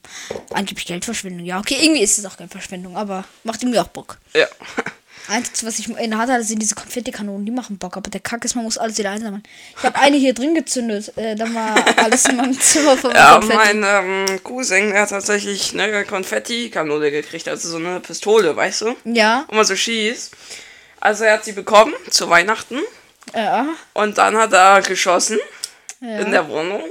Angeblich 0.52 0.86
Geldverschwendung. 0.86 1.44
Ja, 1.44 1.58
okay, 1.58 1.78
irgendwie 1.80 2.02
ist 2.02 2.18
es 2.18 2.24
auch 2.24 2.36
Geldverschwendung, 2.36 2.96
aber 2.96 3.24
macht 3.44 3.62
irgendwie 3.62 3.80
auch 3.80 3.88
Bock. 3.88 4.18
Ja. 4.34 4.46
Einziges, 5.28 5.64
was 5.64 5.78
ich 5.78 5.88
in 5.88 6.10
der 6.10 6.18
Hand 6.18 6.30
hatte, 6.30 6.44
sind 6.44 6.60
diese 6.60 6.74
Konfettikanonen. 6.74 7.44
Die 7.44 7.52
machen 7.52 7.78
Bock, 7.78 7.96
aber 7.96 8.10
der 8.10 8.20
Kack 8.20 8.44
ist, 8.44 8.54
man 8.54 8.64
muss 8.64 8.78
alles 8.78 8.98
wieder 8.98 9.10
einsammeln. 9.10 9.42
Ich 9.76 9.82
habe 9.82 9.98
eine 9.98 10.16
hier 10.16 10.34
drin 10.34 10.54
gezündet. 10.54 11.16
Äh, 11.16 11.34
dann 11.34 11.54
war 11.54 11.74
alles 11.96 12.26
in 12.26 12.36
meinem 12.36 12.58
Zimmer 12.60 12.94
mit 12.94 13.04
Ja, 13.14 13.32
Konfetti. 13.32 13.56
mein 13.56 13.84
ähm, 13.84 14.44
Cousin, 14.44 14.90
der 14.90 15.02
hat 15.02 15.10
tatsächlich 15.10 15.74
eine 15.74 16.04
Konfetti-Kanone 16.04 17.10
gekriegt, 17.10 17.48
also 17.48 17.68
so 17.68 17.76
eine 17.76 18.00
Pistole, 18.00 18.54
weißt 18.54 18.82
du? 18.82 18.96
Ja, 19.04 19.44
Wo 19.48 19.56
man 19.56 19.64
so 19.64 19.74
schießt. 19.74 20.32
Also 21.00 21.24
er 21.24 21.34
hat 21.34 21.44
sie 21.44 21.52
bekommen 21.52 21.94
zu 22.10 22.30
Weihnachten 22.30 22.78
ja. 23.34 23.66
und 23.94 24.18
dann 24.18 24.36
hat 24.36 24.52
er 24.52 24.80
geschossen 24.82 25.38
ja. 26.00 26.20
in 26.20 26.30
der 26.30 26.48
Wohnung. 26.48 26.82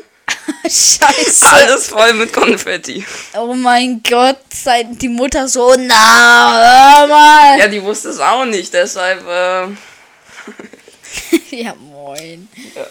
Scheiße. 0.64 1.46
Alles 1.46 1.88
voll 1.88 2.14
mit 2.14 2.32
Konfetti. 2.34 3.06
Oh 3.36 3.54
mein 3.54 4.02
Gott, 4.08 4.40
seit 4.54 5.02
die 5.02 5.10
Mutter 5.10 5.48
so, 5.48 5.76
na, 5.78 6.98
hör 7.00 7.08
mal. 7.08 7.60
Ja, 7.60 7.68
die 7.68 7.82
wusste 7.82 8.10
es 8.10 8.20
auch 8.20 8.46
nicht, 8.46 8.74
deshalb, 8.74 9.28
äh, 9.28 9.68
Ja, 11.52 11.74
moin. 11.76 12.48
Ja. 12.76 12.86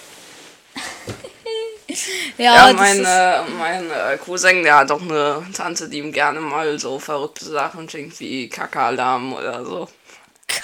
ja, 2.39 2.55
ja, 2.55 2.73
das 2.73 2.81
mein, 2.81 3.05
äh, 3.05 4.15
äh, 4.15 4.19
Cousin, 4.19 4.63
der 4.63 4.79
hat 4.79 4.91
auch 4.91 5.03
eine 5.03 5.47
Tante, 5.53 5.89
die 5.89 5.99
ihm 5.99 6.13
gerne 6.13 6.41
mal 6.41 6.79
so 6.79 6.99
verrückte 6.99 7.45
Sachen 7.45 7.89
schenkt, 7.89 8.19
wie 8.21 8.49
Kacke-Alarm 8.49 9.35
oder 9.35 9.65
so. 9.65 9.89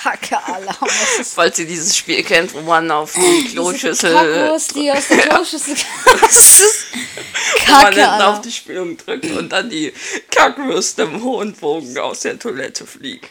Kacke-Alarm. 0.03 0.89
Falls 1.35 1.59
ihr 1.59 1.67
dieses 1.67 1.97
Spiel 1.97 2.23
kennt, 2.23 2.55
wo 2.55 2.61
man 2.61 2.91
auf 2.91 3.13
die 3.15 3.49
Kloschüssel 3.53 4.13
Kackwurst, 4.13 4.75
die 4.75 4.91
aus 4.91 5.09
der 5.09 5.19
Kloschüssel 5.29 5.75
ist 6.23 6.87
wo 7.67 7.73
man 7.73 7.93
hinten 7.93 8.23
auf 8.23 8.41
die 8.41 8.53
Spülung 8.53 8.97
drückt 8.97 9.31
und 9.31 9.51
dann 9.51 9.71
die 9.71 9.93
Kackwürste 10.31 11.03
im 11.03 11.23
hohen 11.23 11.55
Bogen 11.55 11.99
aus 11.99 12.21
der 12.21 12.39
Toilette 12.39 12.87
fliegen. 12.87 13.27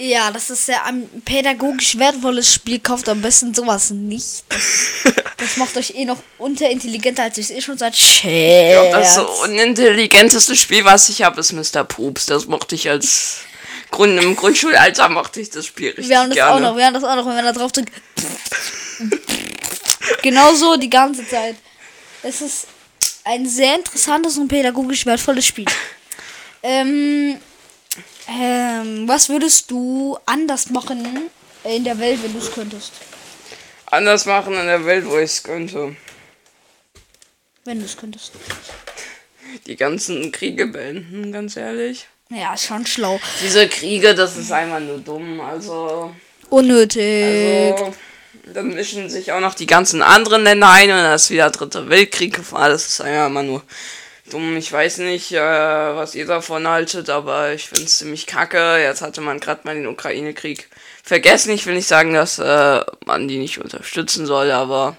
Ja, 0.00 0.30
das 0.30 0.48
ist 0.48 0.68
ja 0.68 0.84
ein 0.84 1.08
pädagogisch 1.24 1.98
wertvolles 1.98 2.54
Spiel. 2.54 2.78
Kauft 2.78 3.08
am 3.08 3.20
besten 3.20 3.52
sowas 3.52 3.90
nicht. 3.90 4.44
Das, 4.48 5.12
das 5.36 5.56
macht 5.56 5.76
euch 5.76 5.92
eh 5.96 6.04
noch 6.04 6.18
unterintelligenter, 6.38 7.24
als 7.24 7.36
ihr 7.38 7.42
es 7.42 7.50
eh 7.50 7.60
schon 7.60 7.78
seid. 7.78 7.96
Scherz. 7.96 8.92
Das 8.92 9.14
so 9.16 9.28
unintelligenteste 9.42 10.54
Spiel, 10.54 10.84
was 10.84 11.08
ich 11.08 11.22
habe, 11.22 11.40
ist 11.40 11.52
Mr. 11.52 11.82
Poops. 11.82 12.26
Das 12.26 12.46
mochte 12.46 12.76
ich 12.76 12.88
als 12.88 13.40
Grund 13.90 14.22
im 14.22 14.36
Grundschulalter 14.36 15.08
mochte 15.08 15.40
ich 15.40 15.50
das 15.50 15.66
Spiel 15.66 15.88
richtig 15.88 16.08
wir 16.08 16.18
haben 16.18 16.28
das 16.28 16.36
gerne. 16.36 16.54
auch 16.54 16.60
noch, 16.60 16.76
wir 16.76 16.86
haben 16.86 16.94
das 16.94 17.04
auch 17.04 17.16
noch, 17.16 17.26
wenn 17.26 17.34
man 17.34 17.44
da 17.44 17.52
drauf 17.52 17.72
drückt. 17.72 17.92
genau 20.22 20.54
so 20.54 20.76
die 20.76 20.90
ganze 20.90 21.26
Zeit. 21.26 21.56
Es 22.22 22.40
ist 22.40 22.66
ein 23.24 23.46
sehr 23.46 23.76
interessantes 23.76 24.36
und 24.38 24.48
pädagogisch 24.48 25.06
wertvolles 25.06 25.46
Spiel. 25.46 25.66
Ähm, 26.62 27.38
ähm, 28.28 29.08
was 29.08 29.28
würdest 29.28 29.70
du 29.70 30.18
anders 30.26 30.70
machen 30.70 31.30
in 31.64 31.84
der 31.84 31.98
Welt, 31.98 32.22
wenn 32.22 32.32
du 32.32 32.38
es 32.38 32.52
könntest? 32.52 32.92
Anders 33.86 34.26
machen 34.26 34.54
in 34.54 34.66
der 34.66 34.84
Welt, 34.84 35.06
wo 35.06 35.16
ich 35.16 35.30
es 35.30 35.42
könnte. 35.42 35.96
Wenn 37.64 37.78
du 37.80 37.86
es 37.86 37.96
könntest. 37.96 38.32
Die 39.66 39.76
ganzen 39.76 40.30
Kriege 40.30 40.66
beenden, 40.66 41.32
ganz 41.32 41.56
ehrlich. 41.56 42.06
Ja, 42.30 42.54
ist 42.54 42.66
schon 42.66 42.86
schlau. 42.86 43.20
Diese 43.42 43.68
Kriege, 43.68 44.14
das 44.14 44.36
ist 44.36 44.52
einfach 44.52 44.80
nur 44.80 44.98
dumm. 44.98 45.40
Also, 45.40 46.14
Unnötig. 46.50 47.72
also 47.72 47.94
dann 48.54 48.74
mischen 48.74 49.10
sich 49.10 49.32
auch 49.32 49.40
noch 49.40 49.54
die 49.54 49.66
ganzen 49.66 50.02
anderen 50.02 50.44
Länder 50.44 50.70
ein 50.70 50.90
und 50.90 50.96
dann 50.96 51.14
ist 51.14 51.30
wieder 51.30 51.50
dritte 51.50 51.88
Weltkrieg 51.88 52.34
gefahren. 52.34 52.70
Das 52.70 52.86
ist 52.86 53.00
einfach 53.00 53.26
immer 53.26 53.42
nur 53.42 53.62
dumm. 54.30 54.56
Ich 54.56 54.72
weiß 54.72 54.98
nicht, 54.98 55.32
äh, 55.32 55.40
was 55.40 56.14
ihr 56.14 56.26
davon 56.26 56.66
haltet, 56.68 57.10
aber 57.10 57.52
ich 57.52 57.68
finde 57.68 57.84
es 57.84 57.98
ziemlich 57.98 58.26
kacke. 58.26 58.78
Jetzt 58.78 59.02
hatte 59.02 59.20
man 59.20 59.40
gerade 59.40 59.62
mal 59.64 59.74
den 59.74 59.86
Ukraine-Krieg 59.86 60.68
vergessen. 61.02 61.50
Ich 61.52 61.66
will 61.66 61.74
nicht 61.74 61.88
sagen, 61.88 62.14
dass 62.14 62.38
äh, 62.38 62.80
man 63.06 63.28
die 63.28 63.38
nicht 63.38 63.58
unterstützen 63.58 64.26
soll, 64.26 64.50
aber 64.50 64.96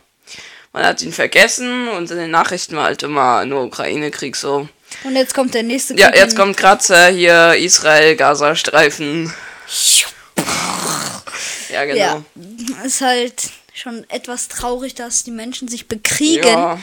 man 0.73 0.85
hat 0.85 1.01
ihn 1.01 1.13
vergessen 1.13 1.87
und 1.89 2.09
in 2.11 2.17
den 2.17 2.31
Nachrichten 2.31 2.75
war 2.75 2.85
halt 2.85 3.03
immer 3.03 3.45
nur 3.45 3.63
Ukraine-Krieg 3.63 4.35
so. 4.35 4.67
Und 5.03 5.15
jetzt 5.15 5.33
kommt 5.33 5.53
der 5.53 5.63
nächste 5.63 5.95
Ja, 5.95 6.09
Krieg 6.09 6.19
jetzt 6.21 6.35
kommt 6.35 6.61
äh, 6.89 7.13
hier 7.13 7.55
Israel-Gaza-Streifen. 7.55 9.33
Ja, 11.71 11.85
genau. 11.85 11.95
Ja, 11.95 12.23
ist 12.83 13.01
halt 13.01 13.49
schon 13.73 14.05
etwas 14.09 14.47
traurig, 14.47 14.95
dass 14.95 15.23
die 15.23 15.31
Menschen 15.31 15.67
sich 15.67 15.87
bekriegen. 15.87 16.43
Ja. 16.47 16.79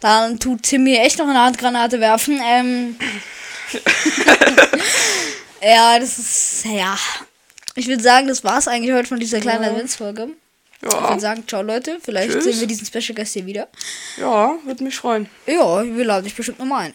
Dann 0.00 0.38
tut 0.38 0.62
Timmy 0.64 0.96
echt 0.96 1.18
noch 1.18 1.28
eine 1.28 1.40
Handgranate 1.40 2.00
werfen. 2.00 2.40
Ähm. 2.44 2.96
ja, 5.62 5.98
das 5.98 6.18
ist. 6.18 6.64
Ja. 6.64 6.98
Ich 7.76 7.88
würde 7.88 8.02
sagen, 8.02 8.28
das 8.28 8.44
war's 8.44 8.68
eigentlich 8.68 8.94
heute 8.94 9.08
von 9.08 9.18
dieser 9.18 9.40
kleinen 9.40 9.64
Adventsfolge. 9.64 10.28
Ich 10.82 10.92
Ja, 10.92 11.08
würde 11.08 11.20
sagen, 11.20 11.44
ciao 11.46 11.62
Leute. 11.62 11.98
Vielleicht 12.02 12.32
Tschüss. 12.32 12.44
sehen 12.44 12.60
wir 12.60 12.66
diesen 12.66 12.86
Special 12.86 13.14
Guest 13.14 13.32
hier 13.32 13.46
wieder. 13.46 13.68
ja, 14.18 14.54
würde 14.64 14.84
mich 14.84 14.96
freuen. 14.96 15.28
Ja, 15.46 15.82
wir 15.84 16.04
laden 16.04 16.24
dich 16.24 16.34
bestimmt 16.34 16.58
nochmal 16.58 16.86
ein. 16.86 16.94